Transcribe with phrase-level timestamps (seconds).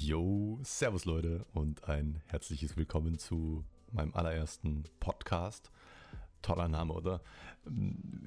[0.00, 5.72] Yo, Servus Leute und ein herzliches Willkommen zu meinem allerersten Podcast.
[6.40, 7.20] Toller Name, oder?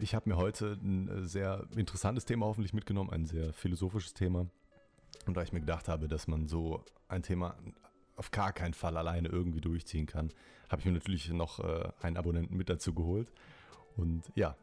[0.01, 4.47] Ich habe mir heute ein sehr interessantes Thema hoffentlich mitgenommen, ein sehr philosophisches Thema.
[5.25, 7.55] Und da ich mir gedacht habe, dass man so ein Thema
[8.17, 10.33] auf gar keinen Fall alleine irgendwie durchziehen kann,
[10.67, 13.31] habe ich mir natürlich noch äh, einen Abonnenten mit dazu geholt.
[13.95, 14.57] Und ja.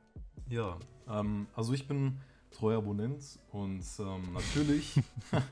[0.50, 0.78] Ja,
[1.08, 2.20] ähm, also ich bin
[2.50, 5.00] treuer Abonnent und ähm, natürlich.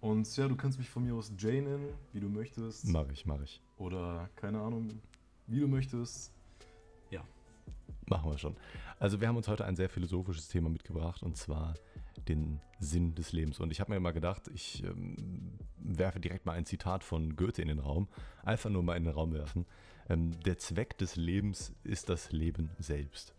[0.00, 2.86] und ja, du kannst mich von mir aus Jay nennen, wie du möchtest.
[2.86, 3.60] Mach ich, mach ich.
[3.78, 5.00] Oder keine Ahnung,
[5.46, 6.32] wie du möchtest.
[7.10, 7.22] Ja.
[8.06, 8.56] Machen wir schon.
[8.98, 11.74] Also wir haben uns heute ein sehr philosophisches Thema mitgebracht und zwar
[12.28, 13.58] den Sinn des Lebens.
[13.60, 17.62] Und ich habe mir mal gedacht, ich ähm, werfe direkt mal ein Zitat von Goethe
[17.62, 18.08] in den Raum.
[18.44, 19.66] Einfach nur mal in den Raum werfen.
[20.08, 23.34] Ähm, der Zweck des Lebens ist das Leben selbst.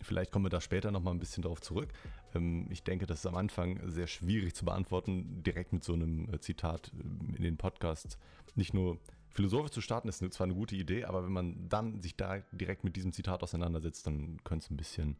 [0.00, 1.88] Vielleicht kommen wir da später nochmal ein bisschen darauf zurück.
[2.34, 6.32] Ähm, ich denke, das ist am Anfang sehr schwierig zu beantworten, direkt mit so einem
[6.32, 8.18] äh, Zitat äh, in den Podcast.
[8.54, 8.98] Nicht nur
[9.30, 12.84] philosophisch zu starten, ist zwar eine gute Idee, aber wenn man dann sich da direkt
[12.84, 15.16] mit diesem Zitat auseinandersetzt, dann könnte es ein bisschen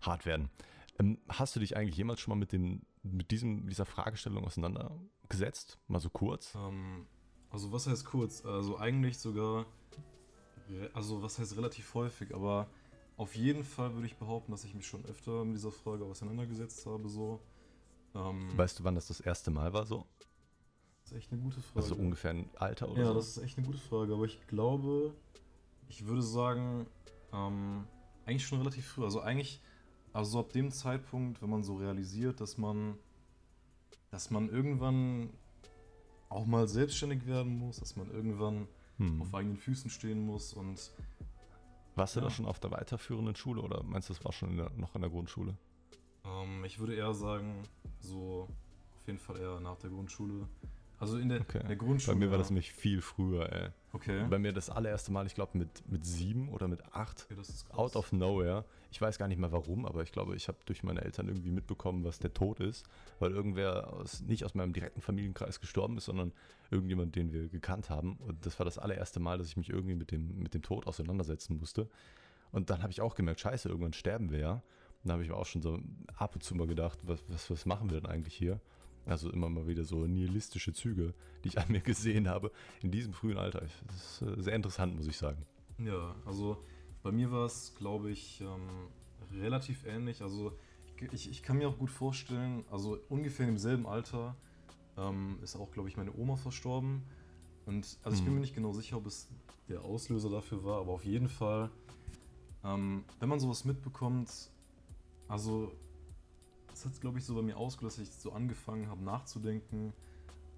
[0.00, 0.50] hart werden.
[0.98, 5.78] Ähm, hast du dich eigentlich jemals schon mal mit, den, mit diesem, dieser Fragestellung auseinandergesetzt?
[5.88, 6.54] Mal so kurz?
[6.54, 7.06] Ähm,
[7.50, 8.44] also was heißt kurz?
[8.44, 9.66] Also eigentlich sogar,
[10.92, 12.68] also was heißt relativ häufig, aber
[13.16, 16.84] auf jeden Fall würde ich behaupten, dass ich mich schon öfter mit dieser Frage auseinandergesetzt
[16.86, 17.08] habe.
[17.08, 17.40] So.
[18.14, 20.06] Ähm, weißt du, wann das das erste Mal war so?
[21.02, 21.84] Das ist echt eine gute Frage.
[21.84, 23.10] Also ungefähr ein Alter oder ja, so?
[23.10, 24.14] Ja, das ist echt eine gute Frage.
[24.14, 25.14] Aber ich glaube,
[25.88, 26.86] ich würde sagen,
[27.32, 27.86] ähm,
[28.26, 29.04] eigentlich schon relativ früh.
[29.04, 29.60] Also eigentlich,
[30.12, 32.98] also ab dem Zeitpunkt, wenn man so realisiert, dass man,
[34.10, 35.30] dass man irgendwann
[36.28, 39.22] auch mal selbstständig werden muss, dass man irgendwann hm.
[39.22, 40.90] auf eigenen Füßen stehen muss und
[41.96, 42.24] warst du ja.
[42.24, 44.94] da schon auf der weiterführenden Schule oder meinst du, das war schon in der, noch
[44.94, 45.56] in der Grundschule?
[46.24, 47.62] Ähm, ich würde eher sagen,
[48.00, 48.48] so
[48.96, 50.48] auf jeden Fall eher nach der Grundschule.
[51.04, 51.62] Also in der, okay.
[51.66, 52.16] der Grundschule.
[52.16, 53.68] Bei mir war das nämlich viel früher, ey.
[53.92, 54.26] Okay.
[54.28, 57.94] Bei mir das allererste Mal, ich glaube mit, mit sieben oder mit acht, okay, out
[57.94, 58.64] of nowhere.
[58.90, 61.50] Ich weiß gar nicht mehr warum, aber ich glaube, ich habe durch meine Eltern irgendwie
[61.50, 62.86] mitbekommen, was der Tod ist,
[63.20, 66.32] weil irgendwer aus, nicht aus meinem direkten Familienkreis gestorben ist, sondern
[66.70, 68.16] irgendjemand, den wir gekannt haben.
[68.16, 70.86] Und das war das allererste Mal, dass ich mich irgendwie mit dem, mit dem Tod
[70.86, 71.88] auseinandersetzen musste.
[72.50, 74.52] Und dann habe ich auch gemerkt, scheiße, irgendwann sterben wir ja.
[74.54, 75.78] Und da habe ich mir auch schon so
[76.16, 78.60] ab und zu mal gedacht, was, was, was machen wir denn eigentlich hier?
[79.06, 82.50] Also immer mal wieder so nihilistische Züge, die ich an mir gesehen habe
[82.82, 83.62] in diesem frühen Alter.
[83.86, 85.44] Das ist äh, sehr interessant, muss ich sagen.
[85.78, 86.62] Ja, also
[87.02, 88.88] bei mir war es, glaube ich, ähm,
[89.40, 90.22] relativ ähnlich.
[90.22, 90.56] Also
[91.12, 94.36] ich, ich, kann mir auch gut vorstellen, also ungefähr im selben Alter
[94.96, 97.02] ähm, ist auch, glaube ich, meine Oma verstorben.
[97.66, 98.34] Und also ich bin hm.
[98.34, 99.28] mir nicht genau sicher, ob es
[99.68, 101.70] der Auslöser dafür war, aber auf jeden Fall,
[102.62, 104.50] ähm, wenn man sowas mitbekommt,
[105.28, 105.72] also
[106.74, 109.92] das hat, glaube ich, so bei mir ausgelöst, dass ich so angefangen habe nachzudenken.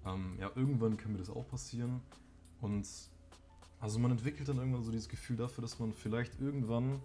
[0.05, 2.01] Ähm, ja, irgendwann kann mir das auch passieren.
[2.59, 2.87] Und
[3.79, 6.99] also man entwickelt dann irgendwann so dieses Gefühl dafür, dass man vielleicht irgendwann,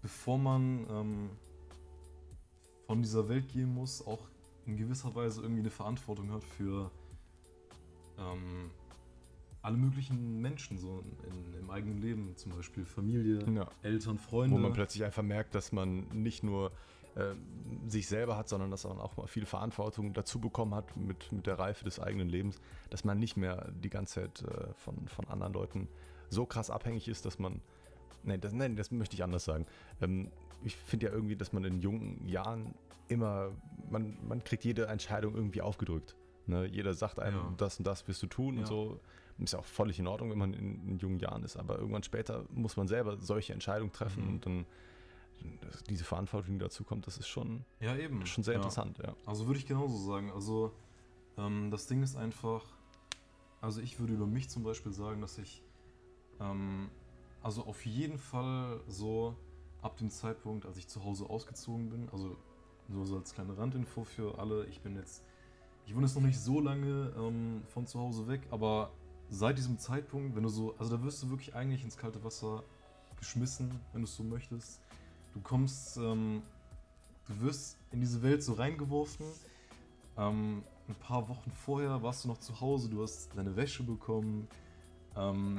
[0.00, 1.30] bevor man ähm,
[2.86, 4.22] von dieser Welt gehen muss, auch
[4.64, 6.90] in gewisser Weise irgendwie eine Verantwortung hat für
[8.18, 8.70] ähm,
[9.60, 13.68] alle möglichen Menschen so in, im eigenen Leben, zum Beispiel Familie, ja.
[13.82, 14.56] Eltern, Freunde.
[14.56, 16.72] Wo man plötzlich einfach merkt, dass man nicht nur
[17.16, 17.34] äh,
[17.88, 21.46] sich selber hat, sondern dass man auch mal viel Verantwortung dazu bekommen hat mit, mit
[21.46, 22.60] der Reife des eigenen Lebens,
[22.90, 25.88] dass man nicht mehr die ganze Zeit äh, von, von anderen Leuten
[26.28, 27.60] so krass abhängig ist, dass man.
[28.22, 29.66] Nein, das, nein, das möchte ich anders sagen.
[30.00, 30.30] Ähm,
[30.64, 32.74] ich finde ja irgendwie, dass man in jungen Jahren
[33.08, 33.52] immer,
[33.88, 36.16] man, man kriegt jede Entscheidung irgendwie aufgedrückt.
[36.46, 36.66] Ne?
[36.66, 37.54] Jeder sagt einem, ja.
[37.56, 38.60] das und das wirst du tun ja.
[38.60, 39.00] und so.
[39.38, 42.02] Ist ja auch völlig in Ordnung, wenn man in, in, jungen Jahren ist, aber irgendwann
[42.02, 44.30] später muss man selber solche Entscheidungen treffen mhm.
[44.30, 44.66] und dann
[45.88, 48.24] diese Verantwortung, die dazu kommt, das ist schon, ja, eben.
[48.26, 48.60] schon sehr ja.
[48.60, 48.98] interessant.
[48.98, 49.14] Ja.
[49.26, 50.30] Also würde ich genauso sagen.
[50.30, 50.72] Also
[51.36, 52.64] ähm, das Ding ist einfach,
[53.60, 55.62] also ich würde über mich zum Beispiel sagen, dass ich
[56.40, 56.90] ähm,
[57.42, 59.36] also auf jeden Fall so
[59.82, 62.36] ab dem Zeitpunkt, als ich zu Hause ausgezogen bin, also
[62.88, 65.22] nur so als kleine Randinfo für alle, ich bin jetzt,
[65.86, 68.90] ich wohne jetzt noch nicht so lange ähm, von zu Hause weg, aber
[69.28, 72.64] seit diesem Zeitpunkt, wenn du so, also da wirst du wirklich eigentlich ins kalte Wasser
[73.16, 74.80] geschmissen, wenn du es so möchtest.
[75.36, 76.40] Du kommst, ähm,
[77.28, 79.26] du wirst in diese Welt so reingeworfen.
[80.16, 84.48] Ähm, ein paar Wochen vorher warst du noch zu Hause, du hast deine Wäsche bekommen,
[85.14, 85.58] ähm,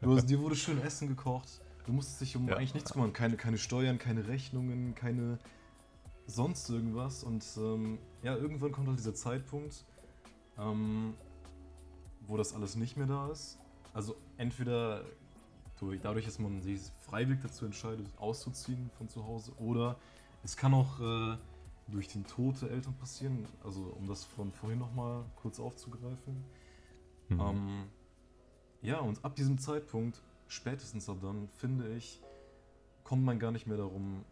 [0.00, 2.54] du hast, dir wurde schön Essen gekocht, du musstest dich um ja.
[2.54, 5.40] eigentlich nichts kümmern, keine, keine Steuern, keine Rechnungen, keine
[6.28, 7.24] sonst irgendwas.
[7.24, 9.84] Und ähm, ja, irgendwann kommt halt dieser Zeitpunkt,
[10.56, 11.14] ähm,
[12.28, 13.58] wo das alles nicht mehr da ist.
[13.92, 15.02] Also entweder
[15.80, 19.52] durch, dadurch, dass man sich freiwillig dazu entscheidet, auszuziehen von zu Hause.
[19.58, 19.96] Oder
[20.42, 21.36] es kann auch äh,
[21.88, 23.46] durch den Tod der Eltern passieren.
[23.64, 26.44] Also um das von vorhin nochmal kurz aufzugreifen.
[27.28, 27.40] Mhm.
[27.40, 27.84] Ähm,
[28.82, 32.20] ja, und ab diesem Zeitpunkt, spätestens ab dann, finde ich,
[33.04, 34.24] kommt man gar nicht mehr darum,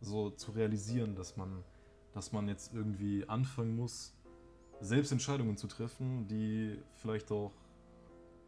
[0.00, 1.62] so zu realisieren, dass man,
[2.12, 4.14] dass man jetzt irgendwie anfangen muss,
[4.80, 7.52] selbst Entscheidungen zu treffen, die vielleicht auch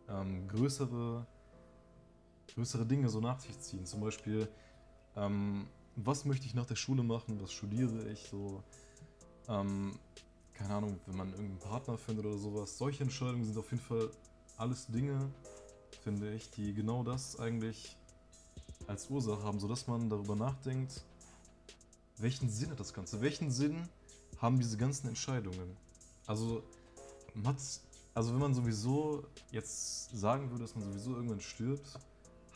[0.09, 1.27] ähm, größere,
[2.55, 3.87] größere Dinge so nach sich ziehen.
[3.87, 4.49] Zum Beispiel,
[5.17, 8.63] ähm, was möchte ich nach der Schule machen, was studiere ich, so,
[9.49, 9.99] ähm,
[10.55, 12.79] keine Ahnung, wenn man irgendeinen Partner findet oder sowas.
[12.79, 14.11] Solche Entscheidungen sind auf jeden Fall
[14.57, 15.31] alles Dinge,
[16.03, 17.97] finde ich, die genau das eigentlich
[18.87, 21.05] als Ursache haben, sodass man darüber nachdenkt,
[22.19, 23.21] welchen Sinn hat das Ganze?
[23.21, 23.89] Welchen Sinn
[24.39, 25.77] haben diese ganzen Entscheidungen?
[26.27, 26.63] Also,
[28.15, 31.99] also wenn man sowieso jetzt sagen würde, dass man sowieso irgendwann stirbt,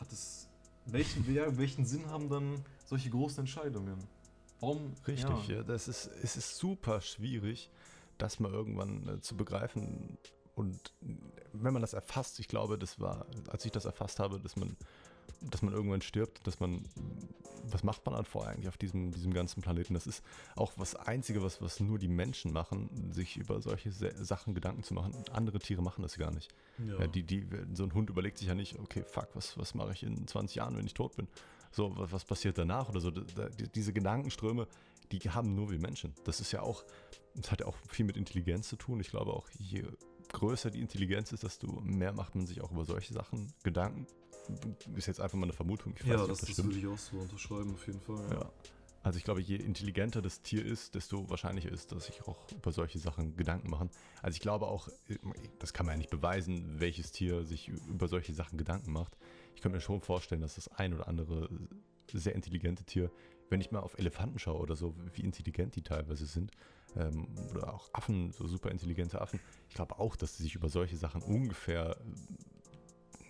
[0.01, 0.49] hat es
[0.87, 1.27] welchen,
[1.59, 3.99] welchen Sinn haben dann solche großen Entscheidungen?
[4.61, 4.95] Warum?
[5.07, 5.57] Richtig, ja.
[5.57, 7.71] ja das ist, es ist super schwierig,
[8.17, 10.19] das mal irgendwann äh, zu begreifen.
[10.55, 10.93] Und
[11.53, 14.77] wenn man das erfasst, ich glaube, das war, als ich das erfasst habe, dass man
[15.41, 16.83] dass man irgendwann stirbt, dass man,
[17.71, 19.95] was macht man dann vorher eigentlich auf diesem, diesem ganzen Planeten?
[19.95, 20.23] Das ist
[20.57, 24.95] auch das Einzige, was, was nur die Menschen machen, sich über solche Sachen Gedanken zu
[24.95, 25.13] machen.
[25.33, 26.51] Andere Tiere machen das gar nicht.
[26.79, 27.01] Ja.
[27.01, 29.93] Ja, die, die, so ein Hund überlegt sich ja nicht, okay, fuck, was, was mache
[29.93, 31.29] ich in 20 Jahren, wenn ich tot bin?
[31.71, 33.11] So, was, was passiert danach oder so?
[33.11, 34.67] Da, die, diese Gedankenströme,
[35.13, 36.15] die haben nur wir Menschen.
[36.25, 36.85] Das ist ja auch,
[37.35, 39.01] das hat ja auch viel mit Intelligenz zu tun.
[39.01, 39.85] Ich glaube auch, je
[40.29, 44.07] größer die Intelligenz ist, desto mehr macht man sich auch über solche Sachen Gedanken
[44.97, 45.95] ist jetzt einfach mal eine Vermutung.
[46.05, 48.25] Ja, nicht, das, das, das würde ich auch so unterschreiben, auf jeden Fall.
[48.31, 48.41] Ja.
[48.41, 48.53] ja.
[49.03, 52.73] Also ich glaube, je intelligenter das Tier ist, desto wahrscheinlicher ist, dass sich auch über
[52.73, 53.91] solche Sachen Gedanken machen.
[54.23, 54.89] Also ich glaube auch,
[55.59, 59.17] das kann man ja nicht beweisen, welches Tier sich über solche Sachen Gedanken macht.
[59.55, 61.49] Ich könnte mir schon vorstellen, dass das ein oder andere
[62.13, 63.11] sehr intelligente Tier,
[63.51, 66.51] wenn ich mal auf Elefanten schaue oder so, wie intelligent die teilweise sind,
[66.97, 70.69] ähm, oder auch Affen, so super intelligente Affen, ich glaube auch, dass sie sich über
[70.69, 71.97] solche Sachen ungefähr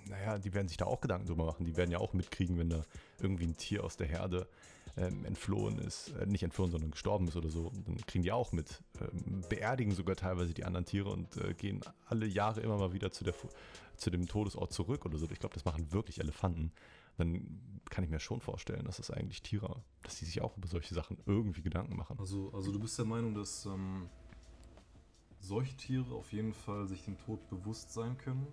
[0.09, 1.65] naja, die werden sich da auch Gedanken drüber machen.
[1.65, 2.85] Die werden ja auch mitkriegen, wenn da
[3.21, 4.49] irgendwie ein Tier aus der Herde
[4.97, 7.71] ähm, entflohen ist, äh, nicht entflohen, sondern gestorben ist oder so.
[7.87, 11.81] Dann kriegen die auch mit, ähm, beerdigen sogar teilweise die anderen Tiere und äh, gehen
[12.07, 13.35] alle Jahre immer mal wieder zu, der,
[13.97, 15.29] zu dem Todesort zurück oder so.
[15.31, 16.73] Ich glaube, das machen wirklich Elefanten.
[17.17, 17.61] Dann
[17.91, 20.95] kann ich mir schon vorstellen, dass das eigentlich Tiere, dass die sich auch über solche
[20.95, 22.17] Sachen irgendwie Gedanken machen.
[22.19, 24.09] Also, also du bist der Meinung, dass ähm,
[25.41, 28.47] solche Tiere auf jeden Fall sich dem Tod bewusst sein können?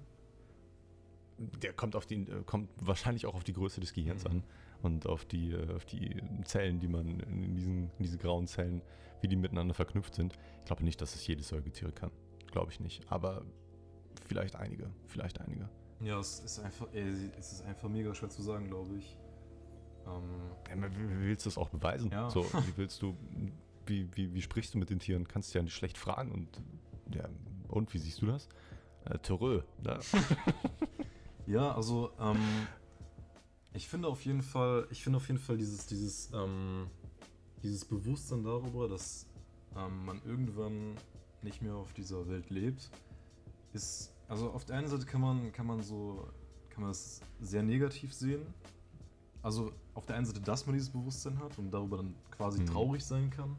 [1.38, 4.32] Der kommt auf die, äh, kommt wahrscheinlich auch auf die Größe des Gehirns mhm.
[4.32, 4.44] an
[4.82, 8.82] und auf die, äh, auf die Zellen, die man in diesen, in diese grauen Zellen,
[9.22, 10.38] wie die miteinander verknüpft sind.
[10.60, 12.12] Ich glaube nicht, dass es jedes Säugetier kann.
[12.52, 13.04] Glaube ich nicht.
[13.12, 13.44] Aber
[14.26, 14.90] vielleicht einige.
[15.08, 15.70] Vielleicht einige.
[16.02, 19.18] Ja, es ist einfach, ey, es ist einfach mega schwer zu sagen, glaube ich.
[20.08, 22.12] Ähm, ja, wie willst du das auch beweisen?
[22.12, 22.30] Ja.
[22.30, 23.18] So, wie willst du,
[23.86, 25.28] wie, wie, wie sprichst du mit den Tieren?
[25.28, 26.62] Kannst du ja nicht schlecht fragen und
[27.14, 27.28] ja,
[27.68, 28.48] und wie siehst du das?
[29.06, 30.00] Äh, Terreux, ne?
[31.48, 32.68] Ja, also ähm,
[33.74, 36.88] ich finde auf jeden Fall, ich finde auf jeden Fall dieses, dieses, ähm,
[37.62, 39.28] dieses Bewusstsein darüber, dass
[39.76, 40.96] ähm, man irgendwann
[41.42, 42.90] nicht mehr auf dieser Welt lebt,
[43.74, 46.28] ist, also auf der einen Seite kann man, kann man so,
[46.70, 48.42] kann man das sehr negativ sehen.
[49.44, 52.66] Also auf der einen Seite, dass man dieses Bewusstsein hat und darüber dann quasi mhm.
[52.66, 53.56] traurig sein kann.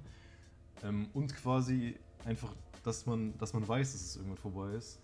[0.83, 2.53] Ähm, und quasi einfach,
[2.83, 4.99] dass man, dass man weiß, dass es irgendwann vorbei ist.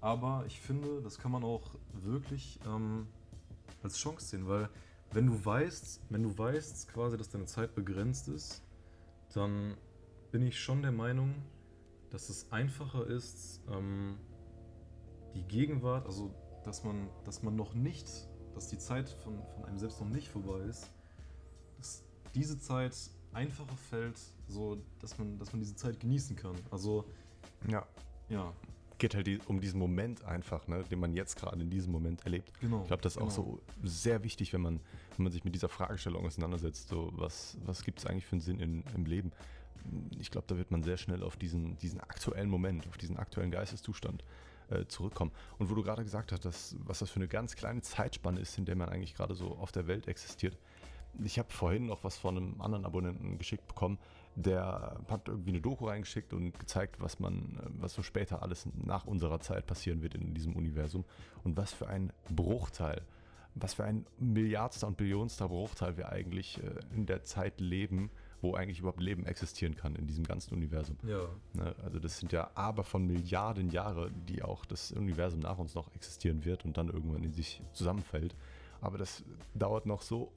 [0.00, 3.06] Aber ich finde, das kann man auch wirklich ähm,
[3.82, 4.68] als Chance sehen, weil
[5.12, 8.62] wenn du weißt, wenn du weißt quasi, dass deine Zeit begrenzt ist,
[9.34, 9.76] dann
[10.30, 11.34] bin ich schon der Meinung,
[12.10, 14.16] dass es einfacher ist, ähm,
[15.34, 16.34] die Gegenwart, also
[16.64, 18.08] dass man, dass man noch nicht,
[18.54, 20.90] dass die Zeit von, von einem selbst noch nicht vorbei ist,
[21.76, 22.96] dass diese Zeit
[23.32, 26.56] einfacher fällt, so dass man, dass man diese Zeit genießen kann.
[26.70, 27.04] Also
[27.68, 27.86] ja.
[28.28, 28.52] Ja,
[29.00, 32.24] geht halt die, um diesen Moment einfach, ne, den man jetzt gerade in diesem Moment
[32.24, 32.52] erlebt.
[32.60, 32.82] Genau.
[32.82, 33.30] Ich glaube, das ist genau.
[33.30, 34.80] auch so sehr wichtig, wenn man,
[35.16, 36.88] wenn man sich mit dieser Fragestellung auseinandersetzt.
[36.88, 39.32] So, was, was gibt es eigentlich für einen Sinn in, im Leben?
[40.18, 43.50] Ich glaube, da wird man sehr schnell auf diesen, diesen aktuellen Moment, auf diesen aktuellen
[43.50, 44.22] Geisteszustand
[44.68, 45.32] äh, zurückkommen.
[45.58, 48.56] Und wo du gerade gesagt hast, dass, was das für eine ganz kleine Zeitspanne ist,
[48.58, 50.56] in der man eigentlich gerade so auf der Welt existiert.
[51.24, 53.98] Ich habe vorhin noch was von einem anderen Abonnenten geschickt bekommen,
[54.40, 59.06] der hat irgendwie eine Doku reingeschickt und gezeigt, was man, was so später alles nach
[59.06, 61.04] unserer Zeit passieren wird in diesem Universum
[61.44, 63.02] und was für ein Bruchteil,
[63.54, 68.10] was für ein Milliardster und Billionster Bruchteil wir eigentlich äh, in der Zeit leben,
[68.42, 70.96] wo eigentlich überhaupt Leben existieren kann in diesem ganzen Universum.
[71.06, 71.28] Ja.
[71.52, 75.74] Ne, also das sind ja aber von Milliarden Jahre, die auch das Universum nach uns
[75.74, 78.34] noch existieren wird und dann irgendwann in sich zusammenfällt.
[78.80, 79.22] Aber das
[79.54, 80.32] dauert noch so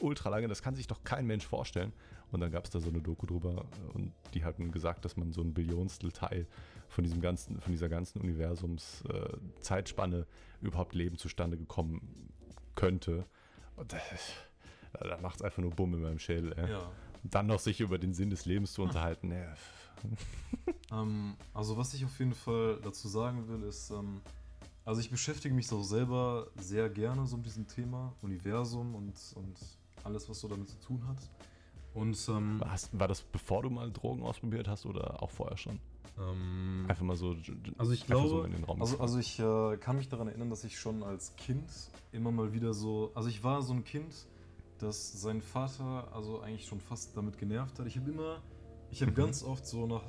[0.00, 1.92] ultra lange, das kann sich doch kein Mensch vorstellen.
[2.34, 3.64] Und dann gab es da so eine Doku drüber
[3.94, 6.48] und die hatten gesagt, dass man so ein Billionstel Teil
[6.88, 10.24] von diesem ganzen, von dieser ganzen Universums-Zeitspanne äh,
[10.60, 12.32] überhaupt Leben zustande gekommen
[12.74, 13.24] könnte.
[13.76, 14.00] Und das,
[15.00, 16.52] da macht es einfach nur Bumm in meinem Schädel.
[16.58, 16.72] Ey.
[16.72, 16.90] Ja.
[17.22, 19.30] Dann noch sich über den Sinn des Lebens zu unterhalten.
[19.30, 19.54] Ja.
[20.92, 24.20] Ähm, also was ich auf jeden Fall dazu sagen will, ist, ähm,
[24.84, 29.56] also ich beschäftige mich so selber sehr gerne so mit diesem Thema Universum und, und
[30.04, 31.16] alles, was so damit zu tun hat.
[31.94, 35.78] Und ähm, Hast, war das bevor du mal Drogen ausprobiert hast oder auch vorher schon?
[36.18, 37.36] ähm, Einfach mal so.
[37.78, 40.50] Also ich glaube, so in den Raum also, also ich äh, kann mich daran erinnern,
[40.50, 41.68] dass ich schon als Kind
[42.12, 44.26] immer mal wieder so, also ich war so ein Kind,
[44.78, 47.86] das sein Vater also eigentlich schon fast damit genervt hat.
[47.86, 48.42] Ich habe immer,
[48.90, 50.02] ich habe ganz oft so nach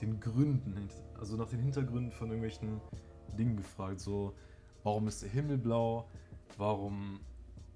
[0.00, 2.80] den Gründen, also nach den Hintergründen von irgendwelchen
[3.38, 4.34] Dingen gefragt, so
[4.82, 6.08] warum ist der Himmel blau,
[6.56, 7.20] warum,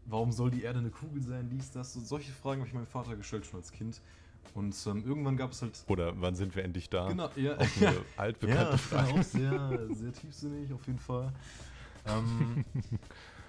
[0.07, 2.87] warum soll die Erde eine Kugel sein, dies, das, so, solche Fragen habe ich meinem
[2.87, 4.01] Vater gestellt schon als Kind.
[4.55, 7.09] Und ähm, irgendwann gab es halt Oder wann sind wir endlich da?
[7.09, 9.21] Genau, ja, Auch ja, eine altbekannte ja, das war Frage.
[9.21, 11.33] auch sehr, sehr tiefsinnig auf jeden Fall.
[12.07, 12.65] Ähm,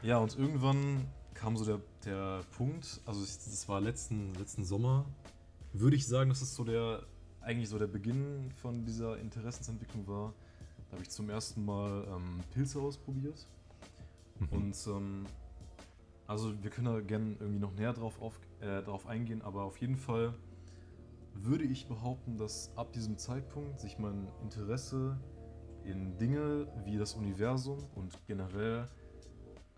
[0.01, 5.05] ja, und irgendwann kam so der, der Punkt, also ich, das war letzten, letzten Sommer,
[5.73, 7.03] würde ich sagen, dass es so der,
[7.41, 10.33] eigentlich so der Beginn von dieser Interessensentwicklung war.
[10.89, 13.45] Da habe ich zum ersten Mal ähm, Pilze ausprobiert.
[14.39, 14.47] Mhm.
[14.49, 15.25] Und ähm,
[16.27, 19.77] also wir können da gerne irgendwie noch näher drauf, auf, äh, drauf eingehen, aber auf
[19.77, 20.33] jeden Fall
[21.33, 25.17] würde ich behaupten, dass ab diesem Zeitpunkt sich mein Interesse
[25.85, 28.87] in Dinge wie das Universum und generell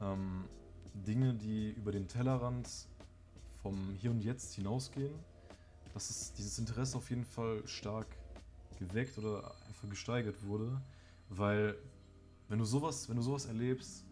[0.02, 0.46] ähm,
[0.94, 2.68] Dinge, die über den Tellerrand
[3.62, 5.14] vom Hier und Jetzt hinausgehen,
[5.94, 8.08] dass es dieses Interesse auf jeden Fall stark
[8.80, 10.82] geweckt oder einfach gesteigert wurde,
[11.30, 11.76] weil
[12.48, 14.06] wenn du sowas, wenn du sowas erlebst,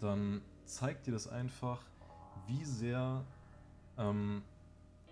[0.00, 1.80] dann zeigt dir das einfach,
[2.46, 3.24] wie sehr
[3.98, 4.42] ähm,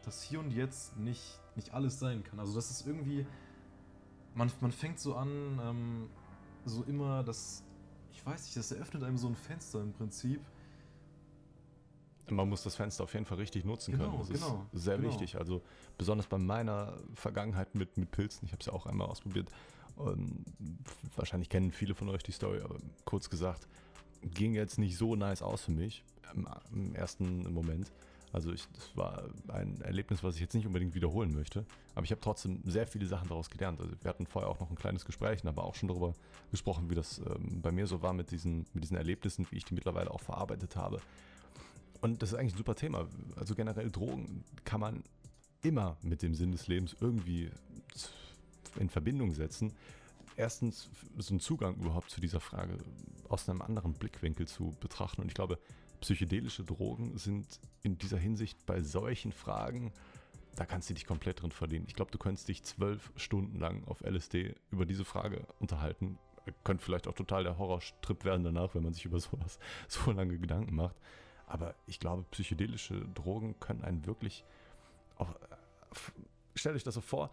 [0.05, 2.41] das Hier und Jetzt nicht, nicht alles sein kann.
[2.41, 3.27] Also das ist irgendwie,
[4.35, 6.11] man, man fängt so an, ähm,
[6.65, 7.63] so immer das,
[8.13, 10.41] ich weiß nicht, das eröffnet einem so ein Fenster im Prinzip.
[12.29, 14.19] Man muss das Fenster auf jeden Fall richtig nutzen Genau, können.
[14.21, 15.09] Das genau, ist sehr genau.
[15.09, 15.37] wichtig.
[15.37, 15.63] Also
[15.99, 18.47] besonders bei meiner Vergangenheit mit, mit Pilzen.
[18.47, 19.51] Ich habe es ja auch einmal ausprobiert.
[19.97, 20.45] Und
[21.17, 23.69] wahrscheinlich kennen viele von euch die Story, aber kurz gesagt,
[24.23, 26.05] ging jetzt nicht so nice aus für mich
[26.73, 27.91] im, ersten Moment.
[28.33, 31.65] Also ich, das war ein Erlebnis, was ich jetzt nicht unbedingt wiederholen möchte.
[31.95, 33.81] Aber ich habe trotzdem sehr viele Sachen daraus gelernt.
[33.81, 36.15] Also wir hatten vorher auch noch ein kleines Gespräch, aber auch schon darüber
[36.53, 39.65] gesprochen, wie das ähm, bei mir so war mit diesen, mit diesen Erlebnissen, wie ich
[39.65, 41.01] die mittlerweile auch verarbeitet habe.
[42.01, 43.09] Und das ist eigentlich ein super Thema.
[43.37, 45.03] Also generell Drogen kann man
[45.63, 47.51] immer mit dem Sinn des Lebens irgendwie
[48.79, 49.73] in Verbindung setzen.
[50.41, 52.79] Erstens so einen Zugang überhaupt zu dieser Frage
[53.29, 55.21] aus einem anderen Blickwinkel zu betrachten.
[55.21, 55.59] Und ich glaube,
[56.01, 59.93] psychedelische Drogen sind in dieser Hinsicht bei solchen Fragen,
[60.57, 61.85] da kannst du dich komplett drin verlieren.
[61.89, 66.19] Ich glaube, du könntest dich zwölf Stunden lang auf LSD über diese Frage unterhalten.
[66.65, 70.39] Könnte vielleicht auch total der Horrorstrip werden danach, wenn man sich über sowas so lange
[70.39, 70.97] Gedanken macht.
[71.47, 74.47] Aber ich glaube, psychedelische Drogen können einen wirklich
[75.19, 75.35] auch.
[76.55, 77.31] Stellt euch das so vor.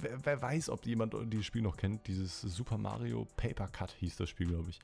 [0.00, 2.06] Wer, wer weiß, ob jemand dieses Spiel noch kennt.
[2.06, 4.80] Dieses Super Mario Paper Cut hieß das Spiel, glaube ich.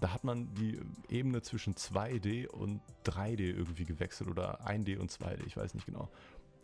[0.00, 5.46] Da hat man die Ebene zwischen 2D und 3D irgendwie gewechselt oder 1D und 2D,
[5.46, 6.10] ich weiß nicht genau.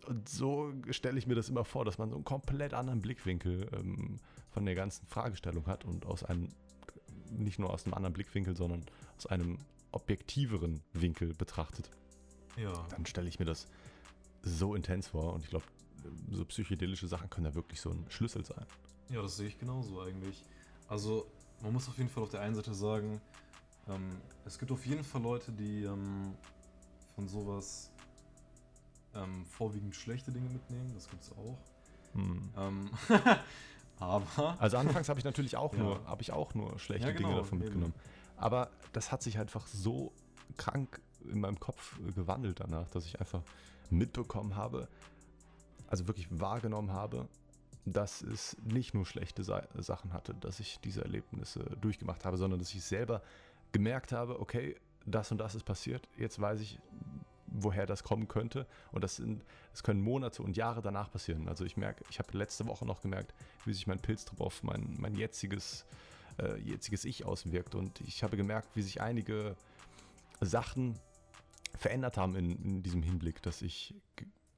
[0.07, 3.69] Und so stelle ich mir das immer vor, dass man so einen komplett anderen Blickwinkel
[3.75, 4.19] ähm,
[4.51, 6.49] von der ganzen Fragestellung hat und aus einem,
[7.31, 8.85] nicht nur aus einem anderen Blickwinkel, sondern
[9.17, 9.59] aus einem
[9.93, 11.91] objektiveren Winkel betrachtet.
[12.57, 12.73] Ja.
[12.91, 13.69] Dann stelle ich mir das
[14.43, 15.65] so intens vor und ich glaube,
[16.31, 18.65] so psychedelische Sachen können da wirklich so ein Schlüssel sein.
[19.11, 20.45] Ja, das sehe ich genauso eigentlich.
[20.89, 21.27] Also,
[21.63, 23.21] man muss auf jeden Fall auf der einen Seite sagen,
[23.89, 24.11] ähm,
[24.45, 26.35] es gibt auf jeden Fall Leute, die ähm,
[27.15, 27.91] von sowas
[29.15, 30.93] ähm, vorwiegend schlechte Dinge mitnehmen.
[30.95, 31.59] Das gibt es auch.
[32.15, 32.51] Hm.
[32.57, 32.91] Ähm,
[33.99, 34.57] aber.
[34.61, 35.79] Also anfangs habe ich natürlich auch Ja.
[35.83, 37.65] nur, habe ich auch nur schlechte Ja, genau, Dinge davon eben.
[37.67, 37.95] mitgenommen.
[38.37, 40.13] Aber das hat sich einfach so
[40.57, 43.43] krank in meinem Kopf gewandelt danach, dass ich einfach
[43.91, 44.89] mitbekommen habe,
[45.89, 47.29] also wirklich wahrgenommen habe,
[47.85, 52.61] dass es nicht nur schlechte Sa Sachen hatte, dass ich diese Erlebnisse durchgemacht habe, sondern
[52.61, 53.23] dass ich selber
[53.73, 54.77] gemerkt habe, okay,
[55.07, 56.79] das und das ist passiert, jetzt weiß ich,
[57.47, 58.67] woher das kommen könnte.
[58.93, 59.43] Und das, sind,
[59.73, 61.49] das können Monate und Jahre danach passieren.
[61.49, 64.97] Also ich merke, ich habe letzte Woche noch gemerkt, wie sich mein Pilztrip auf mein,
[64.99, 65.87] mein jetziges,
[66.39, 67.75] äh, jetziges Ich auswirkt.
[67.75, 69.57] Und ich habe gemerkt, wie sich einige
[70.41, 70.99] Sachen
[71.77, 73.95] verändert haben in, in diesem Hinblick, dass ich.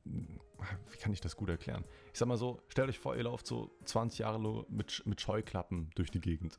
[0.04, 1.84] Wie kann ich das gut erklären?
[2.12, 5.90] Ich sag mal so, stellt euch vor, ihr lauft so 20 Jahre mit, mit Scheuklappen
[5.94, 6.58] durch die Gegend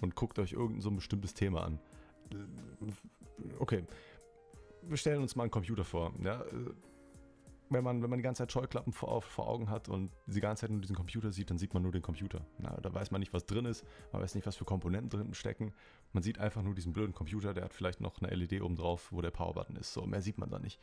[0.00, 1.80] und, guckt euch irgend so ein bestimmtes Thema an.
[3.58, 3.84] Okay,
[4.82, 6.12] wir stellen uns mal einen Computer vor.
[6.22, 6.44] Ja?
[7.70, 10.62] wenn man, wenn man die ganze Zeit Scheuklappen vor, vor Augen hat und die ganze
[10.62, 12.46] Zeit nur diesen Computer sieht, dann sieht man nur den Computer.
[12.58, 15.34] Na, da weiß man nicht, was drin ist, man weiß nicht, was für Komponenten drin
[15.34, 15.72] stecken.
[16.12, 19.12] Man sieht einfach nur diesen blöden Computer, der hat vielleicht noch eine LED oben drauf,
[19.12, 19.92] wo der Powerbutton ist.
[19.92, 20.80] So, mehr sieht man da nicht.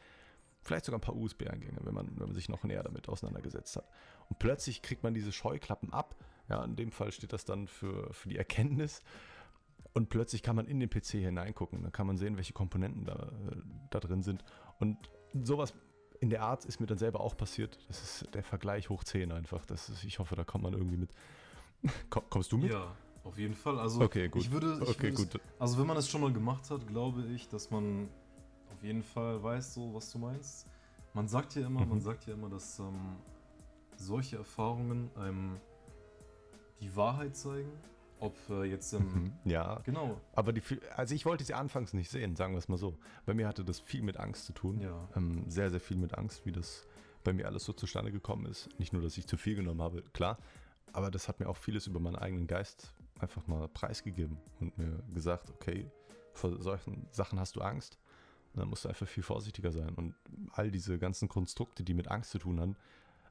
[0.66, 3.88] Vielleicht sogar ein paar USB-Eingänge, wenn man, wenn man sich noch näher damit auseinandergesetzt hat.
[4.30, 6.16] Und plötzlich kriegt man diese Scheuklappen ab.
[6.50, 9.04] Ja, in dem Fall steht das dann für, für die Erkenntnis.
[9.94, 11.84] Und plötzlich kann man in den PC hineingucken.
[11.84, 13.32] Dann kann man sehen, welche Komponenten da,
[13.92, 14.44] da drin sind.
[14.80, 14.98] Und
[15.34, 15.76] sowas
[16.20, 17.78] in der Art ist mir dann selber auch passiert.
[17.88, 19.68] Das ist der Vergleich hoch 10 einfach.
[19.68, 21.12] Das ist, ich hoffe, da kommt man irgendwie mit.
[22.10, 22.72] Kommst du mit?
[22.72, 23.80] Ja, auf jeden Fall.
[23.80, 24.42] Also okay, gut.
[24.42, 27.24] ich würde, ich okay, würde es, also wenn man es schon mal gemacht hat, glaube
[27.28, 28.10] ich, dass man
[28.76, 30.68] auf jeden Fall weiß, so was du meinst.
[31.14, 31.90] Man sagt ja immer, mhm.
[31.90, 33.16] man sagt ja immer, dass ähm,
[33.96, 35.58] solche Erfahrungen einem
[36.82, 37.72] die Wahrheit zeigen
[38.20, 39.04] ob äh, jetzt im.
[39.04, 39.80] Mhm, ja.
[39.84, 40.20] Genau.
[40.34, 40.62] Aber die,
[40.96, 42.98] also ich wollte sie anfangs nicht sehen, sagen wir es mal so.
[43.26, 44.80] Bei mir hatte das viel mit Angst zu tun.
[44.80, 45.08] Ja.
[45.16, 46.88] Ähm, sehr, sehr viel mit Angst, wie das
[47.24, 48.70] bei mir alles so zustande gekommen ist.
[48.80, 50.38] Nicht nur, dass ich zu viel genommen habe, klar,
[50.94, 55.04] aber das hat mir auch vieles über meinen eigenen Geist einfach mal preisgegeben und mir
[55.14, 55.90] gesagt, okay,
[56.34, 57.98] vor solchen Sachen hast du Angst.
[58.56, 59.94] Dann musst du einfach viel vorsichtiger sein.
[59.96, 60.16] Und
[60.54, 62.76] all diese ganzen Konstrukte, die mit Angst zu tun haben,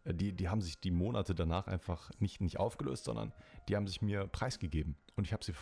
[0.04, 3.32] äh, die, die haben sich die Monate danach einfach nicht, nicht aufgelöst, sondern
[3.68, 4.96] die haben sich mir preisgegeben.
[5.16, 5.54] Und ich habe sie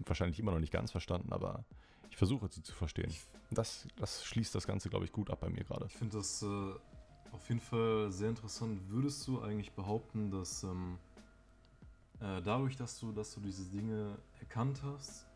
[0.00, 1.64] wahrscheinlich immer noch nicht ganz verstanden, aber
[2.10, 3.12] ich versuche sie zu verstehen.
[3.50, 5.86] Das, das schließt das Ganze, glaube ich, gut ab bei mir gerade.
[5.86, 6.46] Ich finde das äh,
[7.32, 8.80] auf jeden Fall sehr interessant.
[8.88, 10.98] Würdest du eigentlich behaupten, dass ähm,
[12.20, 15.26] äh, dadurch, dass du, dass du diese Dinge erkannt hast,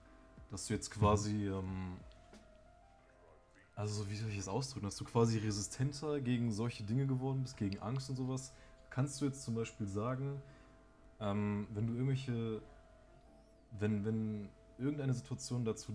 [0.50, 1.54] dass du jetzt quasi mhm.
[1.54, 1.96] ähm,
[3.78, 7.56] also, wie soll ich das ausdrücken, dass du quasi resistenter gegen solche Dinge geworden bist,
[7.56, 8.52] gegen Angst und sowas.
[8.90, 10.42] Kannst du jetzt zum Beispiel sagen,
[11.20, 12.60] ähm, wenn du irgendwelche,
[13.78, 15.92] wenn, wenn irgendeine Situation dazu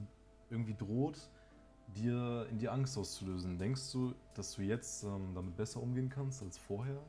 [0.49, 1.29] irgendwie droht,
[1.87, 6.41] dir in die Angst auszulösen, denkst du, dass du jetzt ähm, damit besser umgehen kannst
[6.41, 7.01] als vorher?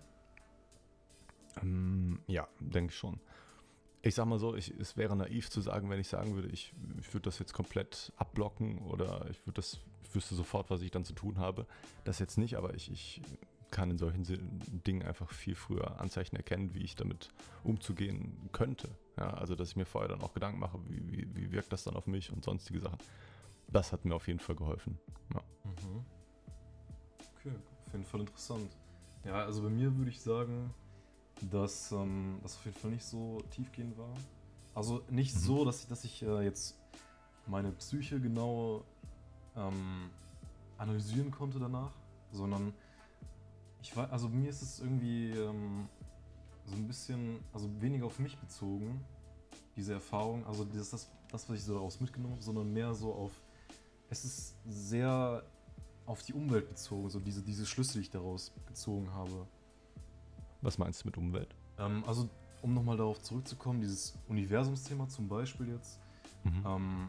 [1.63, 3.21] Ähm, ja, denke ich schon
[4.05, 6.75] ich sag mal so, ich, es wäre naiv zu sagen, wenn ich sagen würde, ich,
[7.01, 10.91] ich würde das jetzt komplett abblocken oder ich würde das, ich wüsste sofort, was ich
[10.91, 11.67] dann zu tun habe.
[12.05, 13.23] Das jetzt nicht, aber ich, ich
[13.71, 14.25] kann in solchen
[14.87, 17.31] Dingen einfach viel früher Anzeichen erkennen, wie ich damit
[17.65, 18.91] umzugehen könnte.
[19.17, 21.85] Ja, also, dass ich mir vorher dann auch Gedanken mache, wie, wie, wie wirkt das
[21.85, 22.99] dann auf mich und sonstige Sachen.
[23.69, 24.99] Das hat mir auf jeden Fall geholfen.
[25.33, 25.41] Ja.
[25.65, 26.05] Mhm.
[27.39, 27.55] Okay,
[27.87, 28.71] auf jeden Fall interessant.
[29.25, 30.75] Ja, also bei mir würde ich sagen,
[31.51, 34.15] dass ähm, das auf jeden Fall nicht so tiefgehend war.
[34.75, 35.41] Also nicht mhm.
[35.41, 36.77] so, dass ich, dass ich äh, jetzt
[37.47, 38.85] meine Psyche genau
[39.57, 40.11] ähm,
[40.79, 41.93] analysieren konnte danach,
[42.33, 42.73] sondern
[43.83, 45.89] ich war, also mir ist es irgendwie ähm,
[46.65, 49.05] so ein bisschen, also weniger auf mich bezogen,
[49.77, 53.13] diese Erfahrung, also das, das, das, was ich so daraus mitgenommen habe, sondern mehr so
[53.13, 53.33] auf,
[54.09, 55.45] es ist sehr
[56.07, 59.47] auf die Umwelt bezogen, so diese, diese Schlüsse, die ich daraus gezogen habe.
[60.65, 61.55] Was meinst du mit Umwelt?
[61.79, 62.29] Ähm, also,
[62.63, 66.01] um nochmal darauf zurückzukommen, dieses Universumsthema zum Beispiel jetzt.
[66.43, 66.65] Mhm.
[66.67, 67.09] Ähm,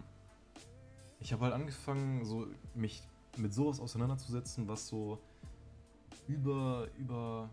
[1.21, 3.01] ich habe halt angefangen, so mich
[3.37, 5.19] mit sowas auseinanderzusetzen, was so
[6.27, 7.49] über, über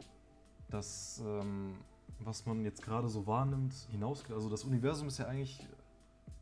[0.71, 1.77] das, ähm,
[2.19, 4.35] was man jetzt gerade so wahrnimmt, hinausgeht.
[4.35, 5.65] Also das Universum ist ja eigentlich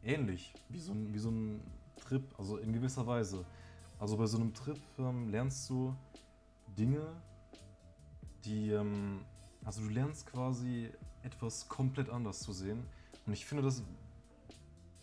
[0.02, 1.60] ähnlich wie so ein, wie so ein
[1.96, 3.44] Trip, also in gewisser Weise.
[3.98, 5.94] Also bei so einem Trip ähm, lernst du
[6.78, 7.06] Dinge,
[8.46, 9.20] die ähm,
[9.64, 10.90] also du lernst quasi
[11.22, 12.82] etwas komplett anders zu sehen.
[13.26, 13.82] Und ich finde, dass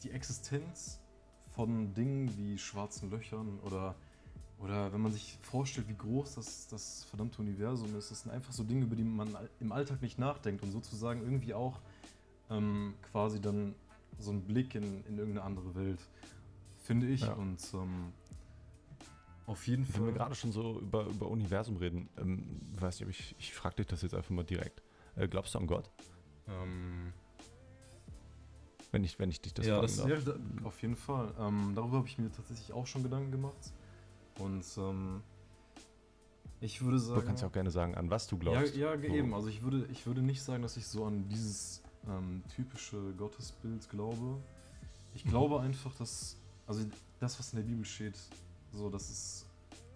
[0.04, 1.00] die Existenz
[1.52, 3.96] von Dingen wie schwarzen Löchern oder,
[4.60, 8.54] oder wenn man sich vorstellt, wie groß das, das verdammte Universum ist, das sind einfach
[8.54, 11.80] so Dinge, über die man im Alltag nicht nachdenkt und sozusagen irgendwie auch
[12.50, 13.76] ähm, quasi dann
[14.20, 16.00] so ein Blick in, in irgendeine andere Welt,
[16.84, 17.22] finde ich.
[17.22, 17.34] Ja.
[17.34, 18.14] Und ähm,
[19.48, 20.02] auf jeden Fall.
[20.02, 23.78] Wenn wir gerade schon so über, über Universum reden, ähm, weiß nicht, ich, ich frage
[23.78, 24.84] dich das jetzt einfach mal direkt.
[25.16, 25.90] Äh, glaubst du an Gott?
[26.50, 27.14] Ähm,
[28.92, 30.10] wenn, ich, wenn ich dich das ja, das, darf.
[30.10, 31.34] Ja, da, auf jeden Fall.
[31.40, 33.72] Ähm, darüber habe ich mir tatsächlich auch schon Gedanken gemacht.
[34.38, 35.22] Und ähm,
[36.60, 37.22] ich würde sagen.
[37.22, 38.76] Du kannst ja auch gerne sagen, an was du glaubst.
[38.76, 39.34] Ja, ja eben.
[39.34, 43.90] Also ich würde, ich würde nicht sagen, dass ich so an dieses ähm, typische Gottesbild
[43.90, 44.42] glaube.
[45.14, 46.36] Ich glaube einfach, dass.
[46.66, 46.84] Also
[47.22, 48.20] das, was in der Bibel steht,
[48.78, 49.46] so, das ist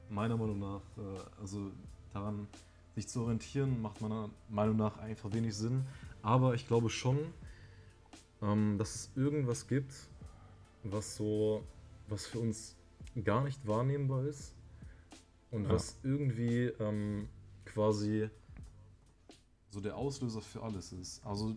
[0.09, 1.71] meiner Meinung nach, äh, also
[2.13, 2.47] daran
[2.95, 5.85] sich zu orientieren, macht meiner Meinung nach einfach wenig Sinn.
[6.21, 7.19] Aber ich glaube schon,
[8.41, 9.93] ähm, dass es irgendwas gibt,
[10.83, 11.63] was so,
[12.07, 12.75] was für uns
[13.23, 14.53] gar nicht wahrnehmbar ist
[15.51, 15.69] und ja.
[15.69, 17.29] was irgendwie ähm,
[17.65, 18.29] quasi
[19.69, 21.25] so der Auslöser für alles ist.
[21.25, 21.55] Also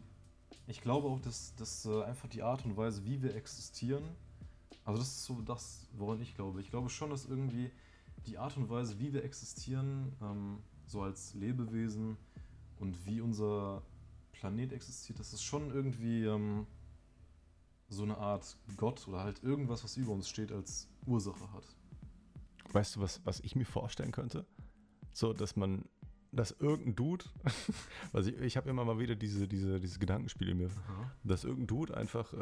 [0.66, 4.04] ich glaube auch, dass, dass äh, einfach die Art und Weise, wie wir existieren,
[4.84, 6.60] also das ist so das, woran ich glaube.
[6.60, 7.70] Ich glaube schon, dass irgendwie
[8.26, 12.16] die Art und Weise, wie wir existieren, ähm, so als Lebewesen
[12.78, 13.82] und wie unser
[14.32, 16.66] Planet existiert, das ist schon irgendwie ähm,
[17.88, 21.64] so eine Art Gott oder halt irgendwas, was über uns steht, als Ursache hat.
[22.72, 24.44] Weißt du, was, was ich mir vorstellen könnte?
[25.12, 25.84] So, dass man,
[26.34, 27.24] dass irgendein Dude,
[28.12, 31.10] also ich, ich habe immer mal wieder diese, diese, diese Gedankenspiele in mir, Aha.
[31.22, 32.36] dass irgendein Dude einfach äh,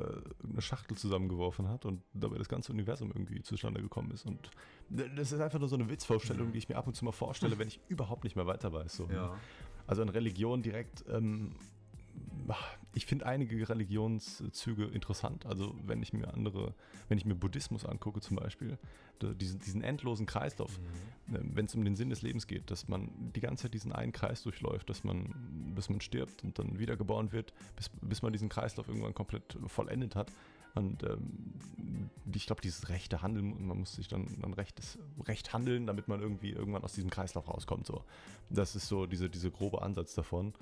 [0.50, 4.26] eine Schachtel zusammengeworfen hat und dabei das ganze Universum irgendwie zustande gekommen ist.
[4.26, 4.50] Und
[4.88, 7.59] das ist einfach nur so eine Witzvorstellung, die ich mir ab und zu mal vorstelle,
[7.59, 8.96] wenn ich überhaupt nicht mehr weiter weiß.
[8.96, 9.09] So.
[9.11, 9.38] Ja.
[9.87, 11.55] Also an Religion direkt, ähm,
[12.94, 15.46] ich finde einige Religionszüge interessant.
[15.46, 16.74] Also wenn ich mir andere,
[17.09, 18.78] wenn ich mir Buddhismus angucke zum Beispiel,
[19.22, 20.78] diesen, diesen endlosen Kreislauf,
[21.28, 21.37] Mhm.
[21.37, 23.92] ähm, wenn es um den Sinn des Lebens geht, dass man die ganze Zeit diesen
[23.92, 28.33] einen Kreis durchläuft, dass man, bis man stirbt und dann wiedergeboren wird, bis, bis man
[28.33, 30.33] diesen Kreislauf irgendwann komplett vollendet hat.
[30.74, 35.87] Und ähm, ich glaube, dieses rechte Handeln, man muss sich dann, dann rechtes, recht handeln,
[35.87, 37.87] damit man irgendwie irgendwann aus diesem Kreislauf rauskommt.
[37.87, 38.05] So.
[38.48, 40.55] Das ist so diese, diese grobe Ansatz davon.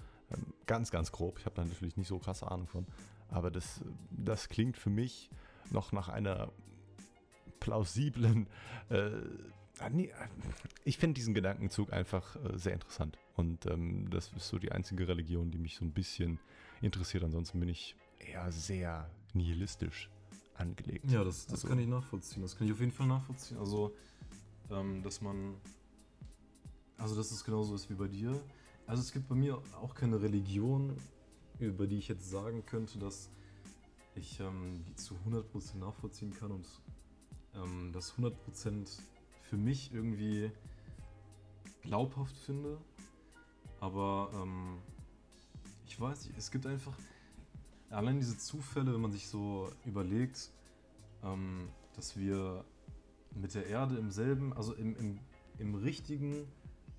[0.66, 1.38] Ganz, ganz grob.
[1.38, 2.86] Ich habe da natürlich nicht so krasse Ahnung von.
[3.28, 5.30] Aber das, das klingt für mich
[5.70, 6.50] noch nach einer
[7.60, 8.46] plausiblen.
[8.88, 9.10] Äh,
[10.84, 13.18] ich finde diesen Gedankenzug einfach äh, sehr interessant.
[13.36, 16.38] Und ähm, das ist so die einzige Religion, die mich so ein bisschen
[16.80, 17.24] interessiert.
[17.24, 20.10] Ansonsten bin ich eher sehr nihilistisch
[20.56, 21.10] angelegt.
[21.10, 22.42] Ja, das, das Also- kann ich nachvollziehen.
[22.42, 23.58] Das kann ich auf jeden Fall nachvollziehen.
[23.58, 23.94] Also,
[24.70, 25.54] ähm, dass man.
[26.98, 28.38] Also, dass es genauso ist wie bei dir.
[28.90, 30.96] Also, es gibt bei mir auch keine Religion,
[31.60, 33.30] über die ich jetzt sagen könnte, dass
[34.16, 36.66] ich ähm, die zu 100% nachvollziehen kann und
[37.54, 38.98] ähm, das 100%
[39.42, 40.50] für mich irgendwie
[41.82, 42.78] glaubhaft finde.
[43.78, 44.78] Aber ähm,
[45.86, 46.96] ich weiß nicht, es gibt einfach
[47.90, 50.50] allein diese Zufälle, wenn man sich so überlegt,
[51.22, 52.64] ähm, dass wir
[53.36, 55.20] mit der Erde im selben, also im, im,
[55.58, 56.48] im richtigen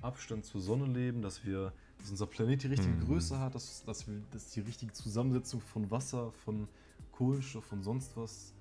[0.01, 3.05] Abstand zur Sonne leben, dass wir, dass unser Planet die richtige Mhm.
[3.05, 6.67] Größe hat, dass, dass, wir, dass die richtige Zusammensetzung von Wasser, von
[7.11, 8.53] Kohlenstoff, von sonst was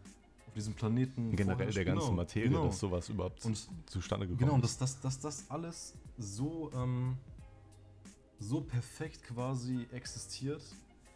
[0.46, 2.66] auf diesem Planeten Generell der ganzen Genau, Materie, genau.
[2.66, 4.81] dass sowas überhaupt Und zustande gekommen Genau, und ist.
[4.81, 7.16] dass, dass, dass das alles so, ähm,
[8.38, 10.62] so perfekt quasi existiert.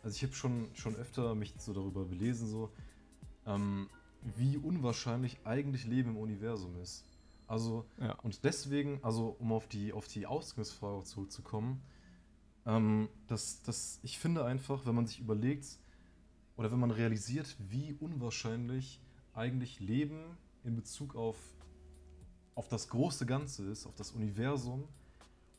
[0.03, 2.71] Also ich habe schon, schon öfter mich so darüber belesen, so,
[3.47, 3.89] ähm,
[4.37, 7.05] wie unwahrscheinlich eigentlich Leben im Universum ist.
[7.47, 8.13] Also, Ja.
[8.23, 11.83] und deswegen, also um auf die, auf die Ausgangsfrage zurückzukommen,
[12.67, 15.79] ähm, dass, dass ich finde einfach, wenn man sich überlegt
[16.57, 19.01] oder wenn man realisiert, wie unwahrscheinlich
[19.35, 21.37] eigentlich Leben in Bezug auf,
[22.55, 24.89] auf das große Ganze ist, auf das Universum,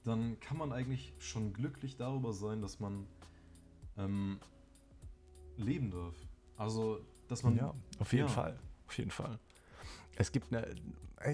[0.03, 3.05] dann kann man eigentlich schon glücklich darüber sein, dass man
[3.97, 4.39] ähm,
[5.57, 6.15] leben darf.
[6.57, 7.55] Also, dass man.
[7.57, 8.33] Ja, auf jeden ja.
[8.33, 8.59] Fall.
[8.87, 9.39] Auf jeden Fall.
[10.15, 10.75] Es gibt eine.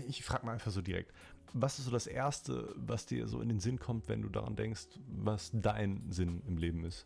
[0.07, 1.11] Ich frage mal einfach so direkt.
[1.53, 4.55] Was ist so das Erste, was dir so in den Sinn kommt, wenn du daran
[4.55, 7.05] denkst, was dein Sinn im Leben ist?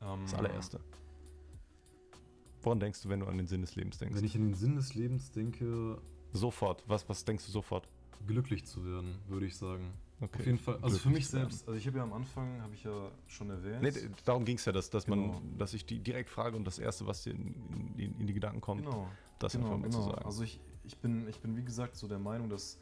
[0.00, 0.80] ähm, Das allererste.
[2.62, 4.16] Woran denkst du, wenn du an den Sinn des Lebens denkst?
[4.16, 5.98] Wenn ich in den Sinn des Lebens denke,
[6.32, 6.82] sofort.
[6.86, 7.88] Was, was denkst du sofort?
[8.26, 9.92] glücklich zu werden, würde ich sagen.
[10.20, 10.38] Okay.
[10.40, 10.78] Auf jeden Fall.
[10.80, 13.82] Also für mich selbst, also ich habe ja am Anfang, habe ich ja schon erwähnt.
[13.82, 13.92] Nee,
[14.24, 15.42] darum ging es ja, dass, dass, man, Genau.
[15.58, 17.54] dass ich die direkt frage und das Erste, was dir in,
[17.96, 19.08] in, in die Gedanken kommt, genau.
[19.38, 20.02] das genau, einfach mal genau.
[20.02, 20.24] zu sagen.
[20.24, 22.78] Also ich, ich, bin, ich bin wie gesagt so der Meinung, dass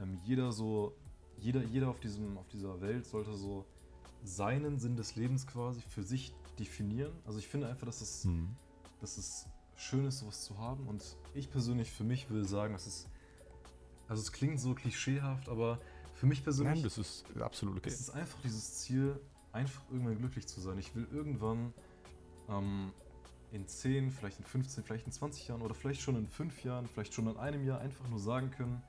[0.00, 0.94] ähm, jeder so,
[1.38, 3.64] jeder, jeder auf, diesem, auf dieser Welt sollte so
[4.24, 7.12] seinen Sinn des Lebens quasi für sich definieren.
[7.24, 8.48] Also ich finde einfach, dass es, Hm.
[9.00, 10.86] dass es schön ist, sowas zu haben.
[10.88, 13.06] Und ich persönlich für mich will sagen, dass es,
[14.08, 15.78] also es klingt so klischeehaft, aber
[16.14, 17.88] für mich persönlich Nein, das ist absolut okay.
[17.90, 19.20] es ist einfach dieses Ziel,
[19.52, 20.78] einfach irgendwann glücklich zu sein.
[20.78, 21.72] Ich will irgendwann
[22.48, 22.92] ähm,
[23.52, 26.86] in 10, vielleicht in 15, vielleicht in 20 Jahren oder vielleicht schon in 5 Jahren,
[26.88, 28.82] vielleicht schon in einem Jahr einfach nur sagen können,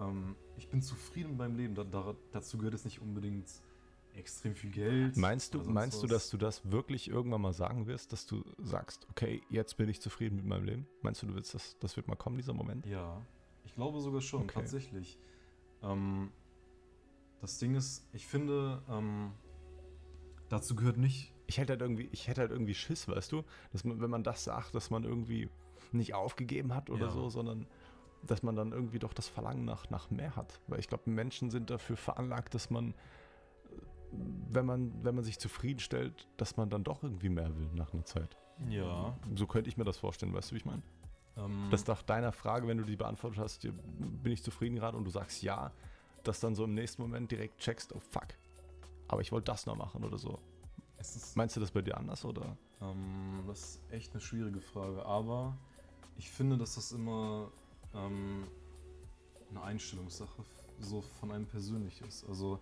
[0.00, 1.74] ähm, ich bin zufrieden mit meinem Leben.
[1.74, 3.48] Da, da, dazu gehört es nicht unbedingt
[4.14, 5.16] extrem viel Geld.
[5.16, 9.06] Meinst du, meinst du, dass du das wirklich irgendwann mal sagen wirst, dass du sagst,
[9.10, 10.86] okay, jetzt bin ich zufrieden mit meinem Leben?
[11.02, 12.86] Meinst du, du willst das, das wird mal kommen, dieser Moment?
[12.86, 13.20] Ja,
[13.64, 14.54] ich glaube sogar schon, Okay.
[14.60, 15.18] tatsächlich.
[15.82, 16.32] Ähm,
[17.40, 19.32] das Ding ist, ich finde, ähm,
[20.48, 23.84] dazu gehört nicht Ich hätte halt irgendwie, ich hätte halt irgendwie Schiss, weißt du, dass
[23.84, 25.50] man, wenn man das sagt, dass man irgendwie
[25.92, 27.12] nicht aufgegeben hat oder Ja.
[27.12, 27.66] so, sondern
[28.26, 30.60] dass man dann irgendwie doch das Verlangen nach, nach mehr hat.
[30.66, 32.94] Weil ich glaube, Menschen sind dafür veranlagt, dass man,
[34.50, 38.04] wenn man, wenn man sich zufriedenstellt, dass man dann doch irgendwie mehr will nach einer
[38.04, 38.36] Zeit.
[38.68, 39.16] Ja.
[39.34, 40.82] So könnte ich mir das vorstellen, weißt du, wie ich meine?
[41.36, 44.96] Ähm, Dass nach deiner Frage, wenn du die beantwortet hast, dir- bin ich zufrieden gerade
[44.96, 45.70] und du sagst ja,
[46.22, 48.28] dass dann so im nächsten Moment direkt checkst, oh fuck,
[49.08, 50.38] aber ich wollte das noch machen oder so.
[51.34, 52.56] Meinst du das bei dir anders oder?
[52.80, 55.56] ähm, das ist echt eine schwierige Frage, aber
[56.16, 57.50] ich finde, dass das immer
[57.96, 58.44] ähm,
[59.50, 60.44] eine Einstellungssache
[60.80, 62.24] so von einem persönlich ist.
[62.28, 62.60] Also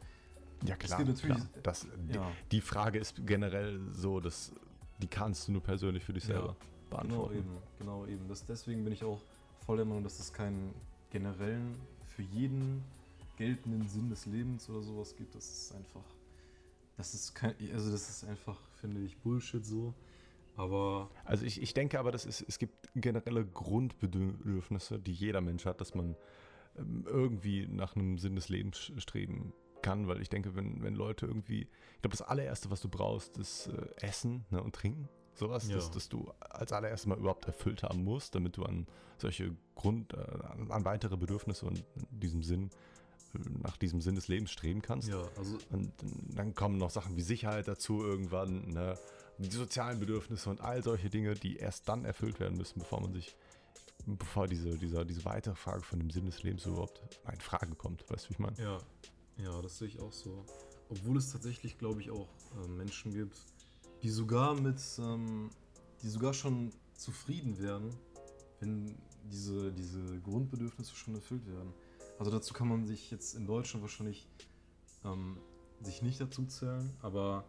[0.64, 1.02] Ja, klar.
[1.04, 1.40] Klar.
[1.62, 4.52] Das, die, ja, die Frage ist generell so, dass
[4.98, 7.38] die kannst du nur persönlich für dich selber Ja, genau beantworten.
[7.38, 8.28] eben, genau eben.
[8.28, 9.20] Das, deswegen bin ich auch
[9.66, 10.72] voll der Meinung, dass es keinen
[11.10, 12.84] generellen, für jeden
[13.36, 15.34] geltenden Sinn des Lebens oder sowas gibt.
[15.34, 16.04] Das ist einfach,
[16.96, 19.92] das ist kein, also das ist einfach, finde ich, Bullshit so.
[20.56, 25.64] Aber Also ich, ich denke aber, dass es, es gibt generelle Grundbedürfnisse, die jeder Mensch
[25.66, 26.16] hat, dass man
[26.78, 31.26] ähm, irgendwie nach einem Sinn des Lebens streben kann, weil ich denke, wenn, wenn Leute
[31.26, 35.08] irgendwie, ich glaube, das allererste, was du brauchst, ist äh, Essen ne, und Trinken.
[35.34, 35.74] Sowas, Ja.
[35.76, 38.86] dass, dass du als allererstes mal überhaupt erfüllt haben musst, damit du an
[39.18, 41.78] solche Grund, äh, an, an weitere Bedürfnisse und
[42.10, 42.70] in diesem Sinn,
[43.62, 45.08] nach diesem Sinn des Lebens streben kannst.
[45.08, 45.92] ja, also Und
[46.36, 48.96] dann kommen noch Sachen wie Sicherheit dazu irgendwann, ne?
[49.38, 53.12] Die sozialen Bedürfnisse und all solche Dinge, die erst dann erfüllt werden müssen, bevor man
[53.12, 53.36] sich,
[54.06, 58.08] bevor diese, dieser, diese weitere Frage von dem Sinn des Lebens überhaupt in Frage kommt.
[58.10, 58.56] Weißt du, wie ich meine?
[58.58, 58.78] Ja,
[59.38, 60.44] ja, das sehe ich auch so.
[60.88, 62.28] Obwohl es tatsächlich, glaube ich, auch
[62.62, 63.38] äh, Menschen gibt,
[64.02, 65.50] die sogar mit, ähm,
[66.02, 67.90] die sogar schon zufrieden werden,
[68.60, 68.94] wenn
[69.24, 71.72] diese, diese Grundbedürfnisse schon erfüllt werden.
[72.18, 74.28] Also dazu kann man sich jetzt in Deutschland wahrscheinlich
[75.04, 75.38] ähm,
[75.80, 77.44] sich nicht dazu zählen, aber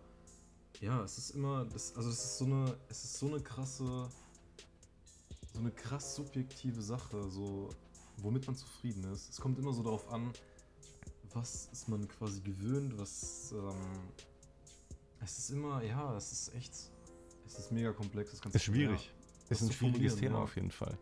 [0.82, 4.10] ja, es ist immer, das, also es ist so eine, es ist so eine krasse,
[5.54, 7.70] so eine krass subjektive Sache, so
[8.18, 9.30] womit man zufrieden ist.
[9.30, 10.32] Es kommt immer so darauf an,
[11.34, 13.76] was ist man quasi gewöhnt, was ähm,
[15.22, 16.74] es ist immer, ja, es ist echt,
[17.46, 18.32] es ist mega komplex.
[18.32, 19.12] Das Ganze Ist schwierig.
[19.50, 20.44] das Ist ein schwieriges Thema ja.
[20.44, 20.98] auf jeden Fall.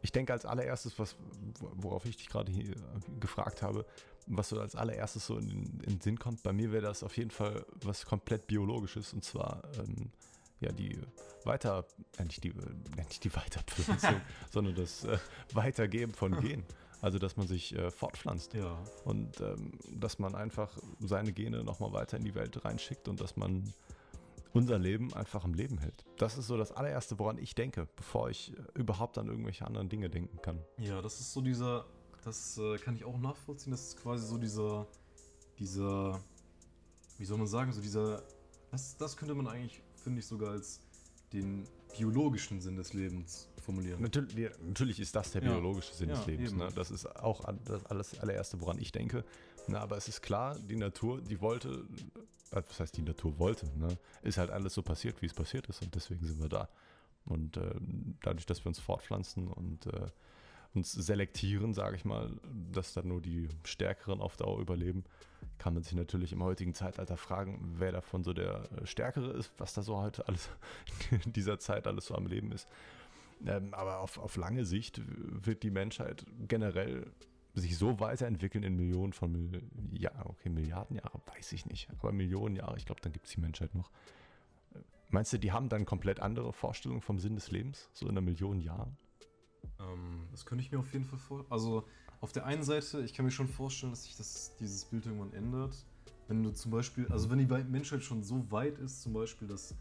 [0.00, 1.16] Ich denke als allererstes, was,
[1.76, 2.74] worauf ich dich gerade hier
[3.20, 3.86] gefragt habe,
[4.26, 7.02] was so als allererstes so in, den- in den Sinn kommt, bei mir wäre das
[7.02, 10.10] auf jeden Fall was komplett biologisches und zwar ähm,
[10.60, 10.98] ja die
[11.44, 11.84] Weiter,
[12.18, 12.54] äh, nicht die, äh,
[12.96, 14.20] nicht die Weiterpflanzung,
[14.52, 15.18] sondern das äh,
[15.52, 16.64] Weitergeben von Genen.
[17.00, 21.92] Also dass man sich äh, fortpflanzt Ja, und ähm, dass man einfach seine Gene nochmal
[21.92, 23.64] weiter in die Welt reinschickt und dass man
[24.52, 26.04] unser Leben einfach am Leben hält.
[26.18, 29.88] Das ist so das allererste, woran ich denke, bevor ich äh, überhaupt an irgendwelche anderen
[29.88, 30.60] Dinge denken kann.
[30.78, 31.86] ja, das ist so dieser,
[32.24, 33.70] das äh, kann ich auch nachvollziehen.
[33.72, 34.86] Das ist quasi so dieser,
[35.58, 36.20] dieser,
[37.18, 38.22] wie soll man sagen, so dieser,
[38.70, 40.80] das, das könnte man eigentlich, finde ich, sogar als
[41.32, 41.64] den
[41.96, 44.00] biologischen Sinn des Lebens formulieren.
[44.02, 45.52] Natürlich, natürlich ist das der Ja.
[45.52, 46.50] biologische Sinn Ja, des Lebens.
[46.50, 46.58] eben.
[46.58, 46.70] Ne?
[46.74, 49.24] Das ist auch das alles allererste, woran ich denke.
[49.68, 51.86] Na, aber es ist klar, die Natur, die wollte,
[52.50, 53.96] äh, was heißt die Natur wollte, ne?
[54.22, 56.68] ist halt alles so passiert, wie es passiert ist und deswegen sind wir da.
[57.24, 60.06] Und ähm, dadurch, dass wir uns fortpflanzen und äh,
[60.74, 62.30] uns selektieren, sage ich mal,
[62.72, 65.04] dass dann nur die Stärkeren auf Dauer überleben,
[65.58, 69.52] kann man sich natürlich im heutigen Zeitalter fragen, wer davon so der äh, Stärkere ist,
[69.58, 70.48] was da so heute alles
[71.24, 72.68] in dieser Zeit alles so am Leben ist.
[73.46, 77.06] Ähm, aber auf, auf lange Sicht wird die Menschheit generell
[77.54, 82.12] sich so weiterentwickeln in Millionen von Mil ja, okay, Milliarden Jahre, weiß ich nicht, aber
[82.12, 83.90] Millionen Jahre, ich glaube, dann gibt es die Menschheit noch.
[85.10, 88.22] Meinst du, die haben dann komplett andere Vorstellungen vom Sinn des Lebens, so in einer
[88.22, 88.96] Million Jahren?
[89.80, 91.44] Ähm, das könnte ich mir auf jeden Fall vor.
[91.50, 91.84] Also
[92.20, 95.32] auf der einen Seite, ich kann mir schon vorstellen, dass sich das, dieses Bild irgendwann
[95.32, 95.74] ändert.
[96.28, 99.74] Wenn du zum Beispiel, also wenn die Menschheit schon so weit ist, zum Beispiel, dass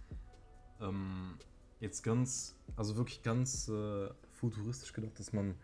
[0.81, 1.37] ähm,
[1.79, 5.55] jetzt ganz, also wirklich ganz äh, futuristisch gedacht, dass man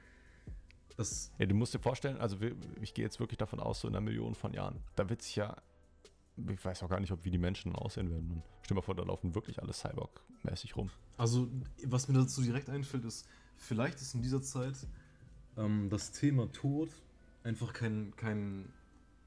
[0.95, 2.37] das, Ja, du musst dir vorstellen, also
[2.81, 5.35] ich gehe jetzt wirklich davon aus, so in einer Million von Jahren, da wird sich
[5.35, 5.55] ja,
[6.47, 8.31] ich weiß auch gar nicht, ob wie die Menschen dann aussehen werden.
[8.31, 10.89] Und stell dir mal vor, da laufen wirklich alle Cyborg-mäßig rum.
[11.17, 11.47] also
[11.85, 13.27] was mir dazu direkt einfällt, ist,
[13.57, 14.75] vielleicht ist in dieser Zeit
[15.57, 16.89] ähm, das Thema Tod
[17.43, 18.71] einfach kein, kein,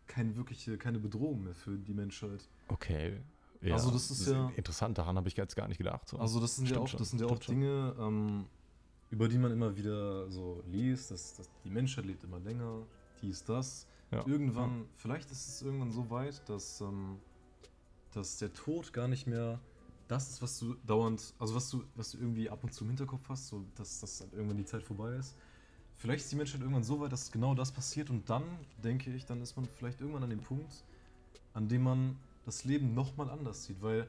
[0.07, 2.49] keine wirkliche, keine Bedrohung mehr für die Menschheit.
[2.69, 3.21] Okay.
[3.63, 6.09] Ja, Also das ist ja- interessant, daran habe ich jetzt gar nicht gedacht.
[6.09, 6.19] So.
[6.19, 7.39] Also das sind ja Stimmt auch, schon, das sind ja auch.
[7.39, 8.47] Dinge, ähm,
[9.11, 12.87] über die man immer wieder so liest, dass, dass die Menschheit lebt immer länger,
[13.21, 13.87] dies, das.
[14.13, 14.27] Ja.
[14.27, 17.19] Irgendwann, vielleicht ist es irgendwann so weit, dass, ähm,
[18.13, 19.61] dass der Tod gar nicht mehr
[20.11, 22.91] das ist, was du dauernd, also was du, was du irgendwie ab und zu im
[22.91, 25.37] Hinterkopf hast, so dass, dass halt irgendwann die Zeit vorbei ist.
[25.97, 28.43] Vielleicht ist die Menschheit irgendwann so weit, dass genau das passiert und dann,
[28.83, 30.85] denke ich, dann ist man vielleicht irgendwann an dem Punkt,
[31.53, 34.09] an dem man das Leben nochmal anders sieht, weil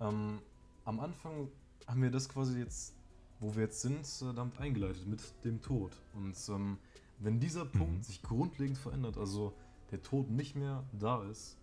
[0.00, 0.38] ähm,
[0.84, 1.48] am Anfang
[1.86, 2.94] haben wir das quasi jetzt,
[3.40, 5.92] wo wir jetzt sind, äh, damit eingeleitet, mit dem Tod.
[6.14, 6.78] Und ähm,
[7.18, 8.02] wenn dieser Punkt Mhm.
[8.02, 9.54] sich grundlegend verändert, also
[9.90, 11.56] der Tod nicht mehr da ist,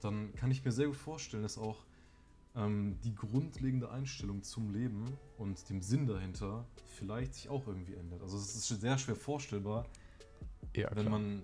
[0.00, 1.84] dann kann ich mir sehr gut vorstellen, dass auch
[2.56, 5.04] ähm, die grundlegende Einstellung zum Leben
[5.38, 8.22] und dem Sinn dahinter vielleicht sich auch irgendwie ändert.
[8.22, 9.86] Also es ist sehr schwer vorstellbar,
[10.74, 11.18] ja, wenn klar.
[11.18, 11.42] man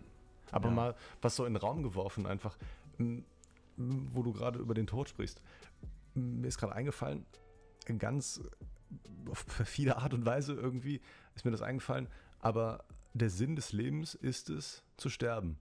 [0.50, 0.74] Aber ja.
[0.74, 2.56] mal was so in den Raum geworfen, einfach,
[3.76, 5.40] wo du gerade über den Tod sprichst.
[6.14, 7.24] Mir ist gerade eingefallen,
[7.98, 8.40] ganz
[9.28, 11.00] auf perfide Art und Weise irgendwie
[11.34, 12.08] ist mir das eingefallen,
[12.40, 15.58] aber der Sinn des Lebens ist es, zu sterben.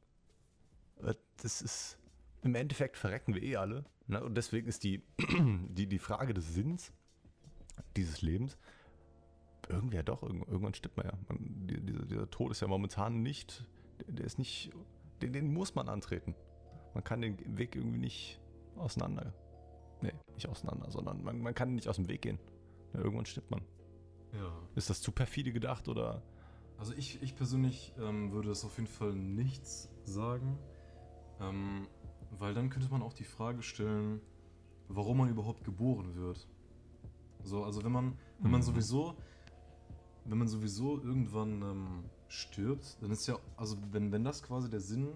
[1.38, 1.98] Das ist,
[2.44, 3.86] im Endeffekt verrecken wir eh alle.
[4.10, 4.24] Ne?
[4.24, 5.02] Und deswegen ist die,
[5.70, 6.92] die, die Frage des Sinns
[7.96, 8.58] dieses Lebens
[9.70, 11.14] irgendwie ja doch, irgendwann stimmt man ja.
[11.28, 13.66] Man, die, dieser, dieser, Tod ist ja momentan nicht,
[14.00, 14.72] der, der ist nicht,
[15.22, 16.36] den, den, muss man antreten.
[16.94, 18.40] Man kann den Weg irgendwie nicht
[18.76, 19.34] auseinander,
[20.02, 22.40] nee, nicht auseinander, sondern man, man kann nicht aus dem Weg gehen.
[22.94, 23.62] Ja, irgendwann stirbt man.
[24.34, 24.52] Ja.
[24.76, 26.24] Ist das zu perfide gedacht oder?
[26.78, 30.58] Also ich, ich persönlich ähm, würde das auf jeden Fall nichts sagen,
[31.40, 31.88] ähm,
[32.38, 34.22] weil dann könnte man auch die Frage stellen,
[34.88, 36.48] warum man überhaupt geboren wird.
[37.44, 38.66] So, also wenn man, wenn man mhm.
[38.66, 39.16] sowieso,
[40.26, 44.82] wenn man sowieso irgendwann ähm, stirbt, dann ist ja, also wenn, wenn das quasi der
[44.82, 45.10] Sinn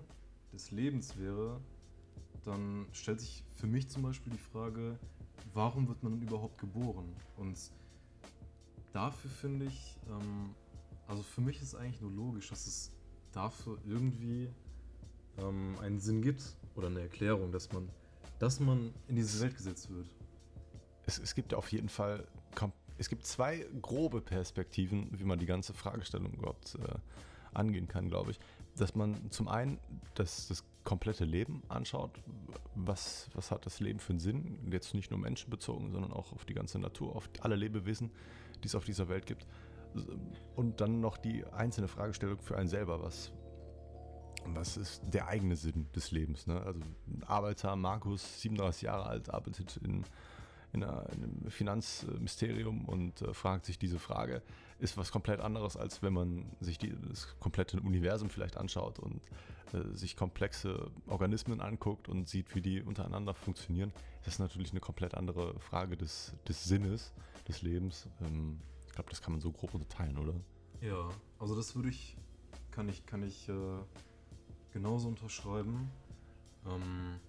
[0.53, 1.59] des Lebens wäre,
[2.43, 4.97] dann stellt sich für mich zum Beispiel die Frage,
[5.53, 7.15] warum wird man überhaupt geboren?
[7.37, 7.57] Und
[8.91, 10.53] dafür finde ich, ähm,
[11.07, 12.91] also für mich ist eigentlich nur logisch, dass es
[13.31, 14.49] dafür irgendwie
[15.37, 17.89] ähm, einen Sinn gibt oder eine Erklärung, dass man,
[18.39, 20.07] dass man in diese Welt gesetzt wird.
[21.05, 22.27] Es, es gibt auf jeden Fall,
[22.97, 26.95] es gibt zwei grobe Perspektiven, wie man die ganze Fragestellung überhaupt äh,
[27.53, 28.39] angehen kann, glaube ich.
[28.77, 29.79] Dass man zum einen
[30.15, 32.11] das, das komplette Leben anschaut,
[32.75, 36.45] was, was hat das Leben für einen Sinn, jetzt nicht nur menschenbezogen, sondern auch auf
[36.45, 38.11] die ganze Natur, auf alle Lebewesen,
[38.63, 39.45] die es auf dieser Welt gibt.
[40.55, 43.31] Und dann noch die einzelne Fragestellung für einen selber, was,
[44.47, 46.47] was ist der eigene Sinn des Lebens?
[46.47, 46.61] Ne?
[46.61, 46.79] Also
[47.25, 50.05] Arbeiter Markus, 37 Jahre alt, arbeitet in
[50.73, 54.41] in, einer, in einem Finanzministerium und äh, fragt sich diese Frage,
[54.79, 59.21] ist was komplett anderes, als wenn man sich die, das komplette Universum vielleicht anschaut und
[59.73, 63.93] äh, sich komplexe Organismen anguckt und sieht, wie die untereinander funktionieren.
[64.25, 67.13] Das ist natürlich eine komplett andere Frage des, des Sinnes
[67.47, 68.09] des Lebens.
[68.21, 70.33] Ähm, ich glaube, das kann man so grob unterteilen, oder?
[70.81, 72.17] Ja, also das würde ich,
[72.71, 73.53] kann ich, kann ich äh,
[74.73, 75.89] genauso unterschreiben.
[76.65, 77.19] Ähm,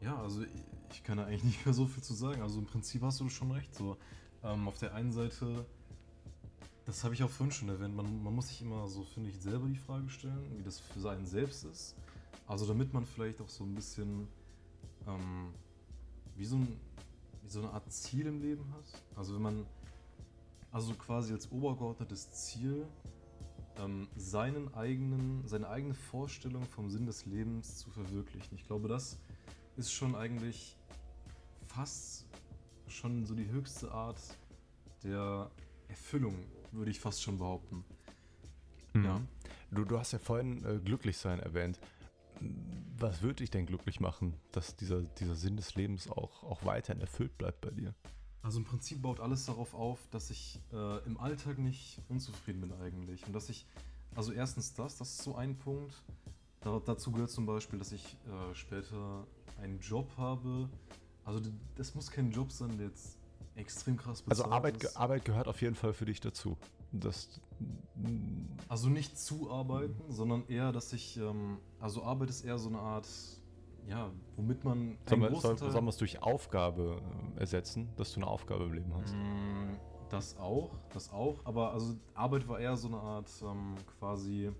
[0.00, 0.44] ja, also
[0.92, 2.42] ich kann da eigentlich nicht mehr so viel zu sagen.
[2.42, 3.74] Also im Prinzip hast du schon recht.
[3.74, 3.96] So,
[4.44, 5.66] ähm, auf der einen Seite,
[6.84, 9.40] das habe ich auch vorhin schon erwähnt, man, man muss sich immer so, finde ich,
[9.40, 11.96] selber die Frage stellen, wie das für seinen selbst ist.
[12.46, 14.28] Also damit man vielleicht auch so ein bisschen
[15.06, 15.52] ähm,
[16.36, 16.80] wie, so ein,
[17.42, 19.02] wie so eine Art Ziel im Leben hat.
[19.16, 19.66] Also wenn man,
[20.70, 22.86] also quasi als obergeordnetes Ziel
[23.78, 28.54] ähm, seinen eigenen, seine eigene Vorstellung vom Sinn des Lebens zu verwirklichen.
[28.56, 29.18] Ich glaube, das
[29.76, 30.76] ist schon eigentlich
[31.66, 32.26] fast
[32.88, 34.20] schon so die höchste Art
[35.02, 35.50] der
[35.88, 36.34] Erfüllung,
[36.72, 37.84] würde ich fast schon behaupten.
[38.94, 39.04] Mhm.
[39.04, 39.20] Ja.
[39.70, 41.78] Du, du hast ja vorhin äh, Glücklichsein erwähnt.
[42.98, 47.00] Was würde dich denn glücklich machen, dass dieser, dieser Sinn des Lebens auch, auch weiterhin
[47.00, 47.94] erfüllt bleibt bei dir?
[48.46, 52.72] Also im Prinzip baut alles darauf auf, dass ich äh, im Alltag nicht unzufrieden bin
[52.74, 53.26] eigentlich.
[53.26, 53.66] Und dass ich,
[54.14, 55.92] also erstens das, das ist so ein Punkt.
[56.60, 59.26] Da, dazu gehört zum Beispiel, dass ich äh, später
[59.60, 60.68] einen Job habe.
[61.24, 61.40] Also
[61.74, 63.18] das muss kein Job sein, der jetzt
[63.56, 64.96] extrem krass bezahlt Also Arbeit, ist.
[64.96, 66.56] Arbeit gehört auf jeden Fall für dich dazu.
[66.92, 67.40] Das,
[68.68, 70.12] also nicht zu arbeiten, mhm.
[70.12, 73.08] sondern eher, dass ich, ähm, also Arbeit ist eher so eine Art,
[73.88, 77.00] ja, womit man Sollen wir, soll, wir es durch Aufgabe
[77.36, 79.14] äh, ersetzen, dass du eine Aufgabe im Leben hast?
[79.14, 79.76] Mm,
[80.08, 84.50] das auch, das auch, aber also Arbeit war eher so eine Art ähm, quasi,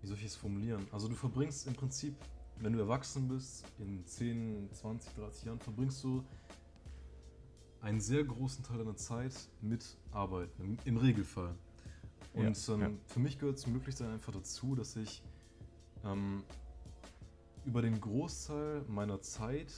[0.00, 0.86] wie soll ich es formulieren?
[0.92, 2.14] Also du verbringst im Prinzip
[2.62, 6.24] wenn du erwachsen bist, in 10, 20, 30 Jahren, verbringst du
[7.80, 11.54] einen sehr großen Teil deiner Zeit mit Arbeiten, im, im Regelfall.
[12.34, 12.90] Und ja, ähm, ja.
[13.06, 15.22] für mich gehört zum Glücklichsein einfach dazu, dass ich
[16.04, 16.44] ähm,
[17.64, 19.72] über den Großteil meiner Zeit,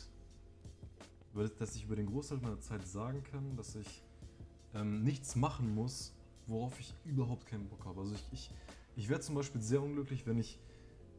[1.58, 4.02] dass ich über den Großteil meiner Zeit sagen kann, dass ich
[4.74, 6.14] ähm, nichts machen muss,
[6.46, 8.00] worauf ich überhaupt keinen Bock habe.
[8.00, 8.50] Also ich, ich,
[8.96, 10.58] ich werde zum Beispiel sehr unglücklich, wenn ich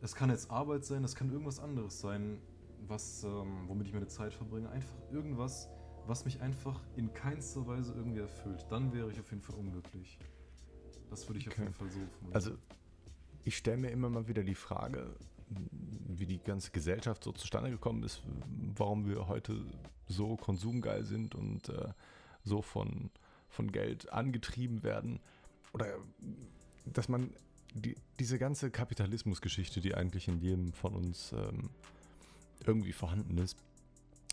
[0.01, 2.37] das kann jetzt Arbeit sein, das kann irgendwas anderes sein,
[2.87, 4.69] was, ähm, womit ich meine Zeit verbringe.
[4.69, 5.69] Einfach irgendwas,
[6.05, 8.65] was mich einfach in keinster Weise irgendwie erfüllt.
[8.69, 10.19] Dann wäre ich auf jeden Fall unglücklich.
[11.09, 11.55] Das würde ich okay.
[11.55, 12.33] auf jeden Fall so formulieren.
[12.33, 12.51] Also,
[13.43, 15.15] ich stelle mir immer mal wieder die Frage,
[15.47, 18.21] wie die ganze Gesellschaft so zustande gekommen ist,
[18.75, 19.61] warum wir heute
[20.07, 21.89] so konsumgeil sind und äh,
[22.43, 23.09] so von,
[23.49, 25.19] von Geld angetrieben werden.
[25.73, 25.97] Oder
[26.85, 27.31] dass man
[27.73, 31.69] die, diese ganze Kapitalismusgeschichte, die eigentlich in jedem von uns ähm,
[32.65, 33.57] irgendwie vorhanden ist,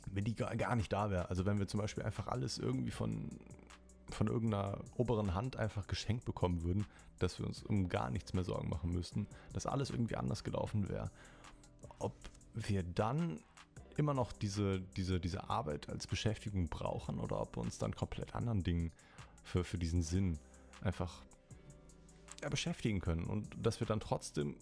[0.07, 2.91] wenn die gar, gar nicht da wäre, also wenn wir zum Beispiel einfach alles irgendwie
[2.91, 3.30] von,
[4.14, 6.86] von irgendeiner oberen Hand einfach geschenkt bekommen würden,
[7.18, 10.88] dass wir uns um gar nichts mehr Sorgen machen müssten, dass alles irgendwie anders gelaufen
[10.88, 11.10] wäre,
[11.98, 12.14] ob
[12.54, 13.40] wir dann
[13.96, 18.34] immer noch diese, diese, diese Arbeit als Beschäftigung brauchen oder ob wir uns dann komplett
[18.34, 18.92] anderen Dingen
[19.44, 20.38] für, für diesen Sinn
[20.82, 21.22] einfach
[22.42, 24.56] ja, beschäftigen können und dass wir dann trotzdem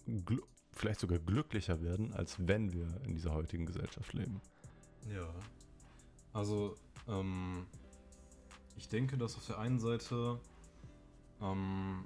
[0.73, 4.41] vielleicht sogar glücklicher werden, als wenn wir in dieser heutigen Gesellschaft leben.
[5.13, 5.27] Ja.
[6.33, 6.75] Also,
[7.07, 7.65] ähm,
[8.77, 10.39] ich denke, dass auf der einen Seite,
[11.41, 12.05] ähm,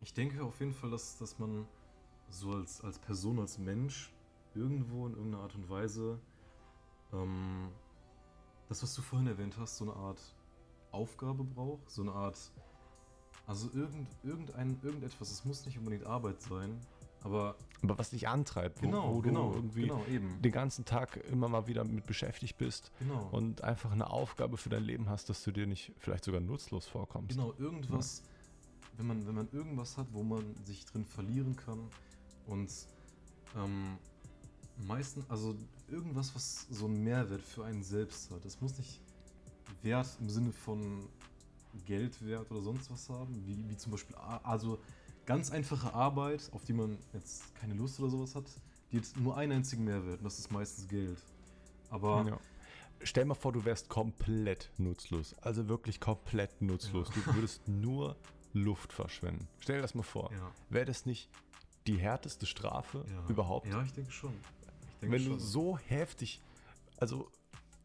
[0.00, 1.66] ich denke auf jeden Fall, dass, dass man
[2.28, 4.12] so als, als Person, als Mensch
[4.54, 6.18] irgendwo in irgendeiner Art und Weise
[7.12, 7.68] ähm,
[8.68, 10.20] das, was du vorhin erwähnt hast, so eine Art
[10.90, 12.38] Aufgabe braucht, so eine Art,
[13.46, 16.80] also irgend, irgendein, irgendetwas, es muss nicht unbedingt Arbeit sein,
[17.22, 21.16] aber Aber was dich antreibt, wo, genau, wo genau, du irgendwie genau, den ganzen Tag
[21.30, 23.28] immer mal wieder mit beschäftigt bist genau.
[23.32, 26.86] und einfach eine Aufgabe für dein Leben hast, dass du dir nicht vielleicht sogar nutzlos
[26.86, 27.36] vorkommst.
[27.36, 28.22] Genau, irgendwas,
[28.96, 31.80] wenn, man, wenn man irgendwas hat, wo man sich drin verlieren kann
[32.46, 32.70] und
[33.56, 33.98] ähm,
[34.86, 35.54] meistens, also
[35.88, 38.44] irgendwas, was so einen Mehrwert für einen selbst hat.
[38.44, 39.00] Das muss nicht
[39.82, 41.08] Wert im Sinne von
[41.84, 44.78] Geldwert oder sonst was haben, wie, wie zum Beispiel, also
[45.26, 48.44] ganz einfache Arbeit, auf die man jetzt keine Lust oder sowas hat,
[48.92, 51.18] die hat nur einen einzigen Mehrwert und das ist meistens Geld.
[51.90, 52.38] Aber Ja.
[53.02, 55.34] Stell mal vor, du wärst komplett nutzlos.
[55.42, 57.10] Also wirklich komplett nutzlos.
[57.10, 58.16] Du würdest nur
[58.54, 59.46] Luft verschwenden.
[59.58, 60.32] Stell dir das mal vor.
[60.32, 61.28] ja, Wäre das nicht
[61.86, 63.26] die härteste Strafe ja.
[63.28, 63.66] überhaupt?
[63.66, 64.32] Ja, ich denke schon.
[64.32, 65.40] Ich denke Wenn du schon.
[65.40, 66.40] so heftig,
[66.96, 67.30] also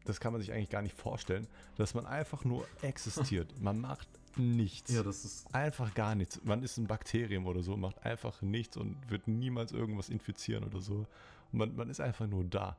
[0.06, 3.60] das kann man sich eigentlich gar nicht vorstellen, dass man einfach nur existiert.
[3.60, 4.08] man macht
[4.38, 4.92] nichts.
[4.92, 6.40] Ja, das ist Einfach gar nichts.
[6.44, 10.80] Man ist ein Bakterium oder so, macht einfach nichts und wird niemals irgendwas infizieren oder
[10.80, 11.06] so.
[11.52, 12.76] Und man, man ist einfach nur da.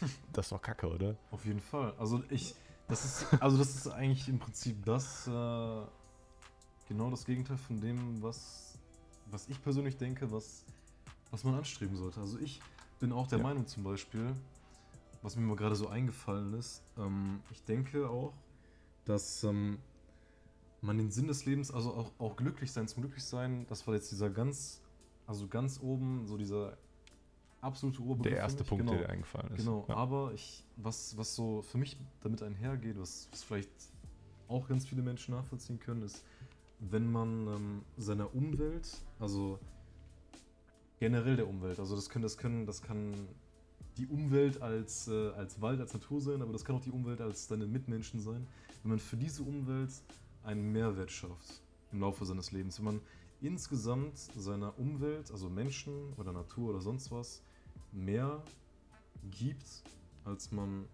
[0.32, 1.16] Das ist doch kacke, oder?
[1.30, 1.94] Auf jeden Fall.
[1.98, 2.54] Also ich,
[2.88, 5.30] das ist, also das ist eigentlich im Prinzip das, äh,
[6.88, 8.78] genau das Gegenteil von dem, was,
[9.30, 10.64] was ich persönlich denke, was,
[11.30, 12.20] was man anstreben sollte.
[12.20, 12.60] Also ich
[13.00, 13.44] bin auch der Ja.
[13.44, 14.34] Meinung zum Beispiel,
[15.22, 18.34] was mir mal gerade so eingefallen ist, ähm, ich denke auch,
[19.04, 19.78] dass ähm,
[20.82, 24.10] man den Sinn des Lebens, also auch, auch glücklich sein zum Glücklichsein, das war jetzt
[24.10, 24.82] dieser ganz,
[25.26, 26.76] also ganz oben, so dieser
[27.60, 28.32] absolute Oberbegriff.
[28.32, 28.64] Der erste.
[28.64, 28.98] Punkt, genau.
[28.98, 29.64] der dir eingefallen ist.
[29.64, 29.94] Genau, Ja.
[29.94, 33.70] aber ich, was, was so für mich damit einhergeht, was, was vielleicht
[34.48, 36.24] auch ganz viele Menschen nachvollziehen können, ist,
[36.80, 38.88] wenn man ähm, seiner Umwelt,
[39.20, 39.60] also
[40.98, 43.28] generell der Umwelt, also das können, das können, das kann
[43.98, 47.20] die Umwelt als, äh, als Wald, als Natur sein, aber das kann auch die Umwelt
[47.20, 48.46] als deine Mitmenschen sein,
[48.82, 49.90] wenn man für diese Umwelt
[50.44, 51.62] einen Mehrwert schafft
[51.92, 53.00] im Laufe seines Lebens, wenn man
[53.40, 57.42] insgesamt seiner Umwelt, also Menschen oder Natur oder sonst was,
[57.90, 58.42] mehr
[59.30, 59.84] gibt,
[60.24, 60.86] als man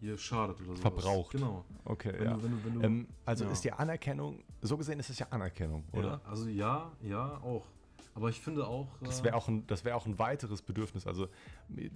[0.00, 0.82] ihr schadet oder so.
[0.82, 1.32] Verbraucht.
[1.32, 1.64] Genau.
[1.84, 2.34] Okay, Wenn ja.
[2.34, 3.50] du, wenn du, wenn du, Ähm, also Ja.
[3.50, 6.20] ist die Anerkennung, so gesehen ist es ja Anerkennung, oder?
[6.24, 7.66] Ja, also ja, ja, auch.
[8.14, 8.88] Aber ich finde auch.
[9.00, 11.06] Das äh, wäre auch, ein- das wär auch ein weiteres Bedürfnis.
[11.06, 11.28] Also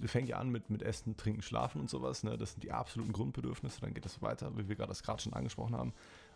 [0.06, 2.22] fängt ja an mit, mit Essen, Trinken, Schlafen und sowas.
[2.22, 2.38] Ne?
[2.38, 3.80] Das sind die absoluten Grundbedürfnisse.
[3.80, 5.92] Dann geht das weiter, wie wir gerade das gerade schon angesprochen haben.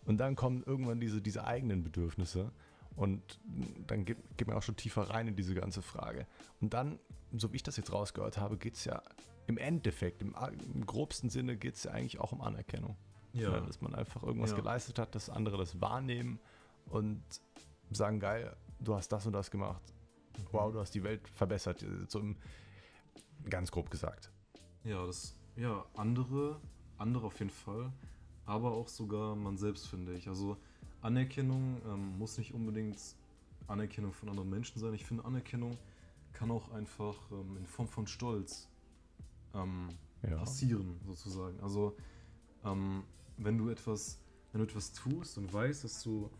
[0.07, 2.51] Und dann kommen irgendwann diese, diese eigenen Bedürfnisse.
[2.95, 3.39] Und
[3.87, 6.27] dann geht, geht man auch schon tiefer rein in diese ganze Frage.
[6.61, 6.99] Und dann,
[7.37, 9.03] so wie ich das jetzt rausgehört habe, geht es ja
[9.47, 10.35] im Endeffekt, im,
[10.75, 12.97] im grobsten Sinne, geht es ja eigentlich auch um Anerkennung.
[13.33, 13.51] ja.
[13.53, 14.57] Ja, dass man einfach irgendwas Ja.
[14.57, 16.39] geleistet hat, dass andere das wahrnehmen
[16.87, 17.23] und
[17.91, 19.83] sagen, geil, du hast das und das gemacht.
[20.53, 21.85] Wow, du hast die Welt verbessert.
[22.09, 22.37] So im,
[23.51, 24.31] ganz grob gesagt.
[24.85, 26.61] Ja, das, ja, andere,
[26.99, 27.93] andere auf jeden Fall,
[28.47, 30.29] aber auch sogar man selbst, finde ich.
[30.29, 30.57] Also
[31.03, 32.99] Anerkennung ähm, muss nicht unbedingt
[33.67, 34.95] Anerkennung von anderen Menschen sein.
[34.95, 35.77] Ich finde, Anerkennung
[36.33, 38.69] kann auch einfach ähm, in Form von Stolz
[39.55, 39.89] ähm,
[40.23, 40.37] Ja.
[40.37, 41.59] passieren, sozusagen.
[41.61, 41.97] Also
[42.65, 43.05] ähm,
[43.37, 44.19] wenn du etwas,
[44.53, 46.31] wenn du etwas tust und weißt, dass du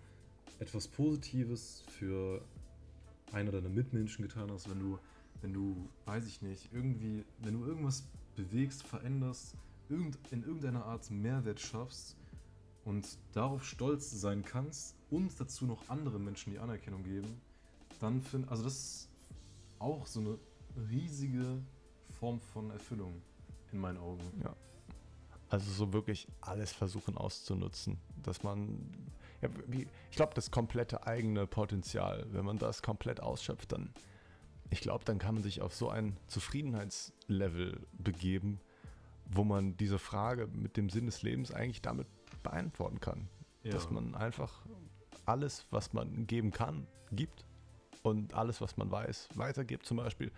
[0.59, 2.43] etwas Positives für
[3.33, 4.99] einer deiner Mitmenschen getan hast, wenn du,
[5.43, 8.05] wenn du, weiß ich nicht, irgendwie, wenn du irgendwas
[8.37, 9.55] bewegst, veränderst,
[9.89, 12.17] in irgendeiner Art Mehrwert schaffst
[12.85, 17.41] und darauf stolz sein kannst und dazu noch anderen Menschen die Anerkennung geben,
[18.01, 19.09] dann finde, also das ist
[19.79, 20.39] auch so eine
[20.89, 21.63] riesige
[22.19, 23.23] Form von Erfüllung
[23.73, 24.23] in meinen Augen.
[25.49, 27.99] Also so wirklich alles versuchen auszunutzen.
[28.23, 28.91] Dass man,
[29.43, 33.93] ja, wie, ich glaube, das komplette eigene Potenzial, wenn man das komplett ausschöpft, dann,
[34.71, 38.61] ich glaube, dann kann man sich auf so ein Zufriedenheitslevel begeben,
[39.29, 42.07] wo man diese Frage mit dem Sinn des Lebens eigentlich damit
[42.43, 43.29] beantworten kann.
[43.63, 43.73] Ja.
[43.73, 44.65] Dass man einfach
[45.25, 47.45] alles, was man geben kann, gibt
[48.03, 50.31] und alles, was man weiß, weitergibt zum Beispiel.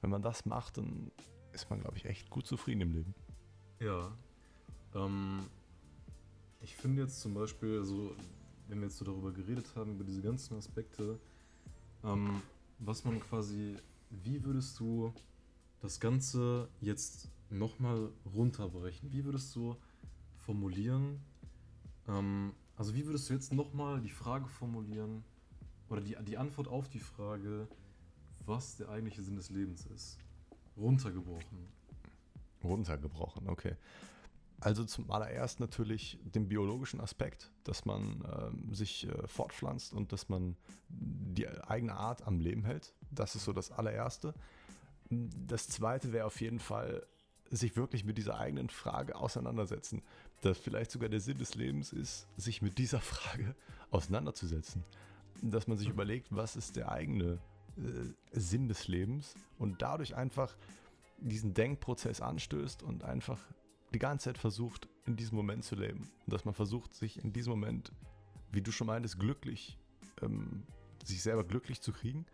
[0.00, 1.10] Wenn man das macht, dann
[1.52, 3.14] ist man, glaube ich, echt gut zufrieden im Leben.
[3.80, 4.12] Ja.
[4.94, 5.46] Ähm,
[6.60, 8.14] ich finde jetzt zum Beispiel, also,
[8.68, 11.18] wenn wir jetzt so darüber geredet haben, über diese ganzen Aspekte,
[12.04, 12.42] ähm,
[12.78, 13.76] was man quasi,
[14.10, 15.14] wie würdest du
[15.80, 19.12] das Ganze jetzt nochmal runterbrechen?
[19.12, 19.76] Wie würdest du
[20.36, 21.20] formulieren,
[22.08, 25.24] ähm, also wie würdest du jetzt nochmal die Frage formulieren,
[25.88, 27.68] oder die, die Antwort auf die Frage,
[28.44, 30.18] was der eigentliche Sinn des Lebens ist.
[30.76, 31.68] Runtergebrochen.
[32.62, 33.76] Runtergebrochen, okay.
[34.58, 40.28] Also zum allererst natürlich den biologischen Aspekt, dass man ähm, sich äh, fortpflanzt und dass
[40.28, 40.56] man
[40.88, 42.94] die eigene Art am Leben hält.
[43.10, 44.34] Das ist so das allererste.
[45.10, 47.06] Das zweite wäre auf jeden Fall,
[47.50, 50.02] sich wirklich mit dieser eigenen Frage auseinandersetzen.
[50.42, 53.54] Dass vielleicht sogar der Sinn des Lebens ist, sich mit dieser Frage
[53.90, 54.84] auseinanderzusetzen.
[55.42, 57.38] Dass man sich überlegt, was ist der eigene
[57.76, 60.56] äh, Sinn des Lebens und dadurch einfach
[61.18, 63.40] diesen Denkprozess anstößt und einfach
[63.94, 66.10] die ganze Zeit versucht, in diesem Moment zu leben.
[66.26, 67.92] Und dass man versucht, sich in diesem Moment,
[68.52, 69.78] wie du schon meintest, glücklich,
[70.22, 70.64] ähm,
[71.04, 72.26] sich selber glücklich zu kriegen,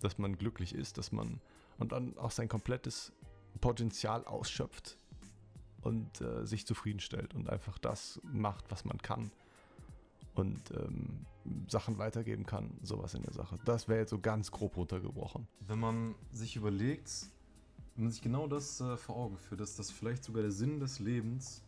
[0.00, 1.40] dass man glücklich ist, dass man
[1.78, 3.12] und dann auch sein komplettes
[3.56, 4.96] Potenzial ausschöpft
[5.82, 9.30] und äh, sich zufriedenstellt und einfach das macht, was man kann
[10.34, 11.26] und ähm,
[11.68, 13.58] Sachen weitergeben kann, sowas in der Sache.
[13.64, 15.46] Das wäre jetzt so ganz grob runtergebrochen.
[15.60, 17.30] Wenn man sich überlegt,
[17.94, 20.80] wenn man sich genau das äh, vor Augen führt, dass das vielleicht sogar der Sinn
[20.80, 21.62] des Lebens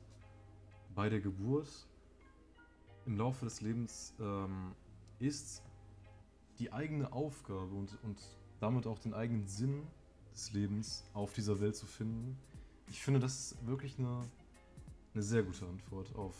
[0.94, 1.86] bei der Geburt
[3.06, 4.74] im Laufe des Lebens ähm,
[5.18, 5.62] ist,
[6.58, 8.20] die eigene Aufgabe und, und
[8.60, 9.86] damit auch den eigenen Sinn
[10.38, 12.38] des Lebens auf dieser Welt zu finden.
[12.90, 14.22] Ich finde, das ist wirklich eine,
[15.14, 16.34] eine sehr gute Antwort auf.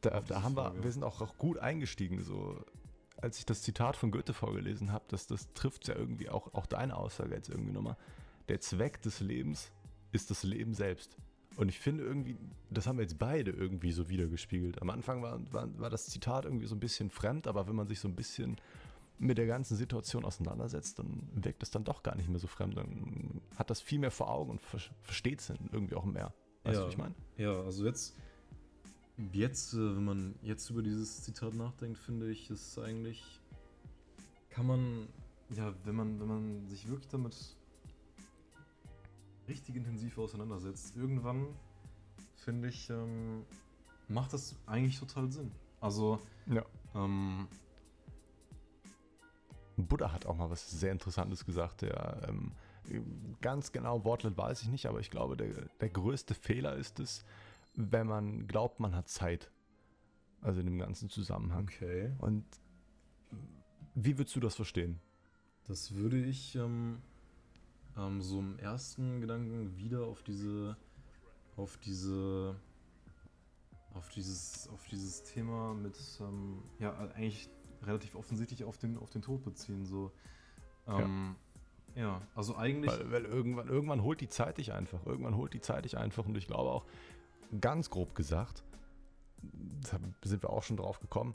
[0.00, 2.64] Da, auf da haben wir, wir sind auch, auch gut eingestiegen, so
[3.16, 6.66] als ich das Zitat von Goethe vorgelesen habe, das, das trifft ja irgendwie auch, auch
[6.66, 7.96] deine Aussage jetzt irgendwie nochmal.
[8.48, 9.70] Der Zweck des Lebens
[10.10, 11.16] ist das Leben selbst.
[11.56, 12.36] Und ich finde irgendwie,
[12.70, 14.80] das haben wir jetzt beide irgendwie so wiedergespiegelt.
[14.80, 17.86] Am Anfang war, war, war das Zitat irgendwie so ein bisschen fremd, aber wenn man
[17.86, 18.56] sich so ein bisschen
[19.22, 22.76] mit der ganzen Situation auseinandersetzt, dann wirkt es dann doch gar nicht mehr so fremd.
[22.76, 26.34] Dann hat das viel mehr vor Augen und ver versteht es irgendwie auch mehr.
[26.64, 27.14] Weißt ja, du, was ich meine?
[27.36, 28.16] Ja, also jetzt,
[29.32, 33.40] jetzt, äh, wenn man jetzt über dieses Zitat nachdenkt, finde ich, ist eigentlich,
[34.50, 35.08] kann man,
[35.50, 37.56] ja, wenn man, wenn man sich wirklich damit
[39.48, 41.46] richtig intensiv auseinandersetzt, irgendwann,
[42.34, 43.44] finde ich, ähm,
[44.08, 45.52] macht das eigentlich total Sinn.
[45.80, 46.64] Also, ja.
[46.96, 47.46] ähm,
[49.86, 51.82] Buddha hat auch mal was sehr Interessantes gesagt.
[51.82, 52.52] Der, ähm,
[53.40, 55.48] ganz genau Wortlaut weiß ich nicht, aber ich glaube, der,
[55.80, 57.24] der größte Fehler ist es,
[57.74, 59.50] wenn man glaubt, man hat Zeit.
[60.40, 61.68] Also in dem ganzen Zusammenhang.
[61.72, 62.12] Okay.
[62.18, 62.44] Und
[63.94, 65.00] wie würdest du das verstehen?
[65.64, 67.00] Das würde ich ähm,
[67.96, 70.76] ähm, so im ersten Gedanken wieder auf diese,
[71.56, 72.56] auf diese,
[73.94, 77.48] auf dieses, auf dieses Thema mit, ähm, ja, eigentlich
[77.82, 79.84] relativ offensichtlich auf den, auf den Tod beziehen.
[79.84, 80.12] So.
[80.86, 81.36] Ähm,
[81.94, 82.02] ja.
[82.02, 82.22] ja.
[82.34, 82.92] also eigentlich.
[82.92, 85.04] Weil, weil, irgendwann, irgendwann holt die Zeit dich einfach.
[85.06, 86.26] Irgendwann holt die Zeit dich einfach.
[86.26, 86.86] Und ich glaube auch,
[87.60, 88.64] ganz grob gesagt,
[89.42, 91.34] da sind wir auch schon drauf gekommen,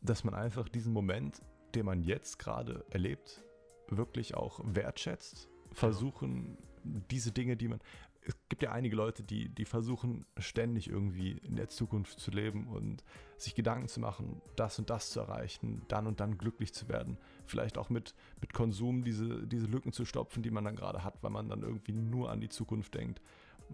[0.00, 1.40] dass man einfach diesen Moment,
[1.74, 3.42] den man jetzt gerade erlebt,
[3.88, 5.48] wirklich auch wertschätzt.
[5.72, 7.00] Versuchen, ja.
[7.10, 7.80] diese Dinge, die man
[8.26, 12.66] es gibt ja einige Leute, die, die versuchen ständig irgendwie in der Zukunft zu leben
[12.68, 13.04] und
[13.36, 17.18] sich Gedanken zu machen, das und das zu erreichen, dann und dann glücklich zu werden.
[17.44, 21.22] Vielleicht auch mit, mit Konsum diese, diese Lücken zu stopfen, die man dann gerade hat,
[21.22, 23.20] weil man dann irgendwie nur an die Zukunft denkt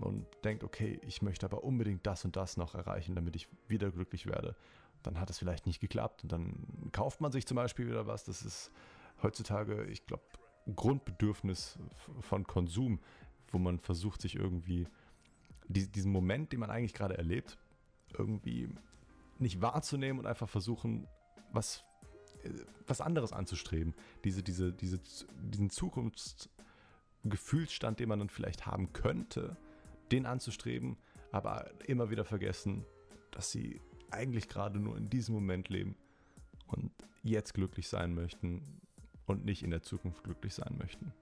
[0.01, 3.91] und denkt, okay, ich möchte aber unbedingt das und das noch erreichen, damit ich wieder
[3.91, 4.57] glücklich werde.
[5.03, 8.25] Dann hat es vielleicht nicht geklappt und dann kauft man sich zum Beispiel wieder was.
[8.25, 8.73] Das ist
[9.23, 10.25] heutzutage, ich glaube,
[10.75, 11.79] Grundbedürfnis
[12.21, 13.01] von Konsum
[13.51, 14.87] wo man versucht, sich irgendwie
[15.69, 17.59] die, diesen Moment, den man eigentlich gerade erlebt,
[18.17, 18.69] irgendwie
[19.39, 21.07] nicht wahrzunehmen und einfach versuchen,
[21.53, 21.85] was,
[22.87, 23.95] was anderes anzustreben.
[24.25, 24.99] Diese, diese, diese,
[25.41, 29.57] diesen Zukunftsgefühlsstand, den man dann vielleicht haben könnte,
[30.13, 30.97] den anzustreben,
[31.33, 32.85] aber immer wieder vergessen,
[33.31, 33.81] dass sie
[34.11, 35.95] eigentlich gerade nur in diesem Moment leben
[36.67, 36.91] und
[37.23, 38.81] jetzt glücklich sein möchten
[39.27, 41.13] und nicht in der Zukunft glücklich sein möchten.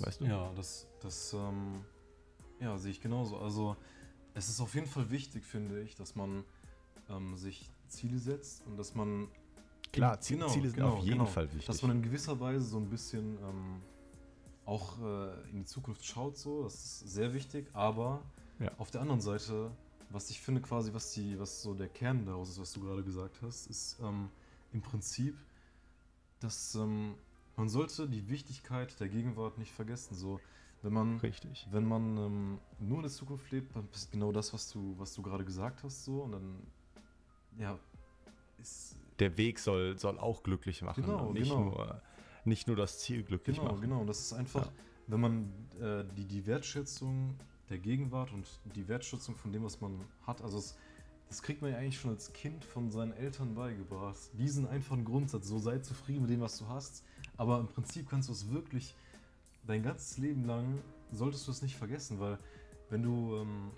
[0.00, 0.24] Weißt du?
[0.26, 1.84] Ja, das, das ähm,
[2.60, 3.38] ja, sehe ich genauso.
[3.38, 3.76] Also
[4.34, 6.44] es ist auf jeden Fall wichtig, finde ich, dass man
[7.08, 9.28] ähm, sich Ziele setzt und dass man
[9.92, 11.66] Klar, Ziele, genau, Ziele sind genau, auf jeden genau, Fall wichtig.
[11.66, 13.82] Dass man in gewisser Weise so ein bisschen ähm,
[14.64, 18.22] auch äh, in die Zukunft schaut, so, das ist sehr wichtig, aber
[18.60, 18.70] ja.
[18.78, 19.72] auf der anderen Seite,
[20.10, 23.02] was ich finde quasi, was die, was so der Kern daraus ist, was du gerade
[23.02, 24.28] gesagt hast, ist ähm,
[24.72, 25.36] im Prinzip,
[26.38, 27.14] dass ähm,
[27.60, 30.14] man sollte die Wichtigkeit der Gegenwart nicht vergessen.
[30.14, 30.40] So,
[30.80, 31.68] wenn man, Richtig.
[31.70, 35.12] Wenn man ähm, nur in der Zukunft lebt, dann ist genau das, was du, was
[35.12, 36.56] du gerade gesagt hast, so und dann,
[37.58, 37.78] ja,
[38.58, 38.96] ist.
[39.18, 41.04] Der Weg soll, soll auch glücklich machen.
[41.04, 41.64] Genau, nicht genau.
[41.64, 42.02] Nur,
[42.46, 43.82] nicht nur das Ziel glücklich genau, machen.
[43.82, 44.06] Genau, genau.
[44.06, 44.72] Das ist einfach, ja.
[45.08, 47.36] wenn man äh, die, die Wertschätzung
[47.68, 50.78] der Gegenwart und die Wertschätzung von dem, was man hat, also es,
[51.28, 54.16] das kriegt man ja eigentlich schon als Kind von seinen Eltern beigebracht.
[54.32, 57.04] Diesen einfachen Grundsatz, so sei zufrieden mit dem, was du hast.
[57.40, 58.94] Aber im Prinzip kannst du es wirklich
[59.66, 60.78] dein ganzes Leben lang
[61.10, 62.38] solltest du es nicht vergessen, weil
[62.90, 63.70] wenn du ähm,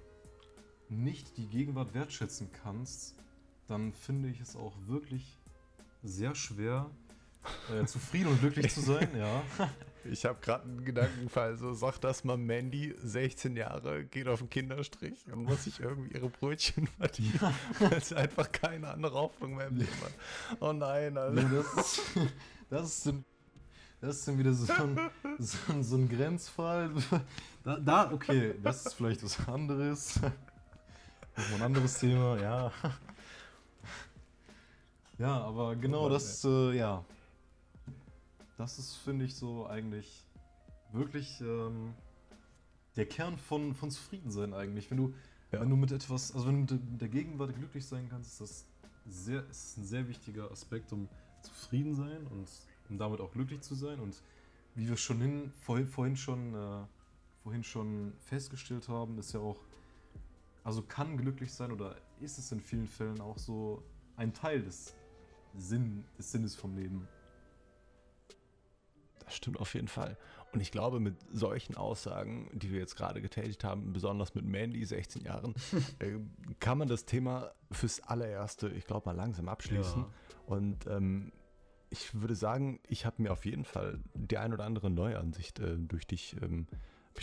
[0.89, 3.15] nicht die Gegenwart wertschätzen kannst,
[3.69, 5.39] dann finde ich es auch wirklich
[6.03, 6.91] sehr schwer,
[7.73, 9.45] äh, zufrieden und glücklich zu sein, ja.
[10.05, 11.57] Ich habe gerade einen Gedankenfall.
[11.57, 16.13] So, sag das mal Mandy, 16 Jahre, geht auf den Kinderstrich und muss sich irgendwie
[16.15, 17.55] ihre Brötchen verdienen, ja.
[17.79, 20.59] weil sie einfach keine andere Hoffnung mehr im Leben hat.
[20.59, 21.45] Oh nein, Alter.
[21.45, 22.03] Das, ist,
[22.69, 23.25] das, ist ein,
[24.03, 24.99] das ist dann wieder so ein,
[25.39, 26.91] so ein, so ein Grenzfall.
[27.65, 30.19] Da, da, okay, das ist vielleicht was anderes.
[31.55, 32.73] ein anderes Thema, ja.
[35.17, 37.05] Ja, aber genau das, äh, ja,
[38.57, 40.27] das ist, finde ich, so eigentlich
[40.91, 41.95] wirklich ähm,
[42.97, 44.91] der Kern von, von Zufriedensein eigentlich.
[44.91, 45.15] Wenn du,
[45.53, 45.61] ja.
[45.61, 48.67] wenn du mit etwas, also wenn du mit der Gegenwart glücklich sein kannst, ist das
[49.07, 51.09] sehr, ist ein sehr wichtiger Aspekt, um
[51.43, 52.49] zufrieden sein und
[52.93, 53.99] um damit auch glücklich zu sein.
[53.99, 54.23] Und
[54.75, 56.85] wie wir schon hin, vor, vorhin schon äh,
[57.43, 59.61] vorhin schon festgestellt haben, ist ja auch,
[60.65, 63.83] also kann glücklich sein oder ist es in vielen Fällen auch so
[64.17, 64.95] ein Teil des,
[65.57, 67.09] Sinn, des Sinnes vom Leben.
[69.25, 70.17] Das stimmt auf jeden Fall.
[70.53, 74.85] Und ich glaube, mit solchen Aussagen, die wir jetzt gerade getätigt haben, besonders mit Mandy,
[74.85, 75.55] 16 Jahren,
[75.99, 76.19] äh,
[76.61, 80.03] kann man das Thema fürs allererste, ich glaube, mal langsam abschließen.
[80.03, 80.11] Ja.
[80.47, 81.33] Und ähm,
[81.93, 85.77] ich würde sagen, ich habe mir auf jeden Fall die ein oder andere Neuansicht äh,
[85.77, 86.67] durch dich ähm,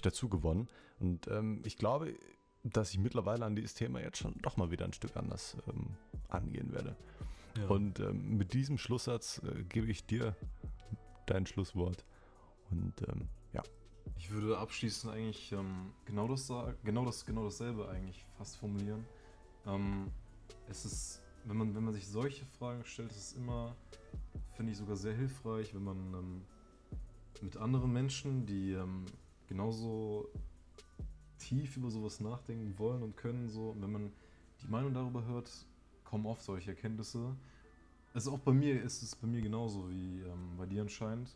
[0.03, 0.69] dazu gewonnen.
[0.99, 2.15] Und ähm, ich glaube,
[2.63, 5.95] dass ich mittlerweile an dieses Thema jetzt schon doch mal wieder ein Stück anders ähm,
[6.29, 6.95] angehen werde.
[7.57, 7.67] Ja.
[7.67, 10.35] Und ähm, mit diesem Schlusssatz äh, gebe ich dir
[11.25, 12.05] dein Schlusswort.
[12.69, 13.63] Und ähm, ja.
[14.17, 16.51] Ich würde abschließend eigentlich ähm, genau, das,
[16.83, 19.05] genau, das, genau dasselbe eigentlich fast formulieren.
[20.67, 23.75] Es ist, wenn man, wenn man sich solche Fragen stellt, ist es immer,
[24.59, 26.41] finde ich sogar sehr hilfreich, wenn man ähm,
[27.41, 29.05] mit anderen Menschen, die ähm,
[29.47, 30.27] genauso
[31.37, 34.11] tief über sowas nachdenken wollen und können, so, wenn man
[34.61, 35.49] die Meinung darüber hört,
[36.03, 37.35] kommen oft solche Erkenntnisse
[38.13, 41.35] also auch bei mir ist es bei mir genauso wie ähm, bei dir anscheinend.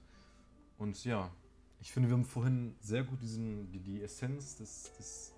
[0.77, 1.31] Und ja,
[1.79, 5.33] ich finde, wir haben vorhin sehr gut diesen, die, die Essenz des, des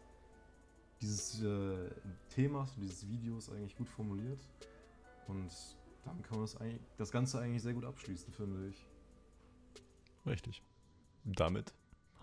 [1.01, 1.91] dieses äh,
[2.29, 4.39] Themas, dieses Videos eigentlich gut formuliert.
[5.27, 5.51] Und
[6.05, 6.57] dann kann man das,
[6.97, 8.87] das Ganze eigentlich sehr gut abschließen, finde ich.
[10.25, 10.63] Richtig.
[11.23, 11.73] Damit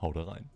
[0.01, 0.49] haut rein.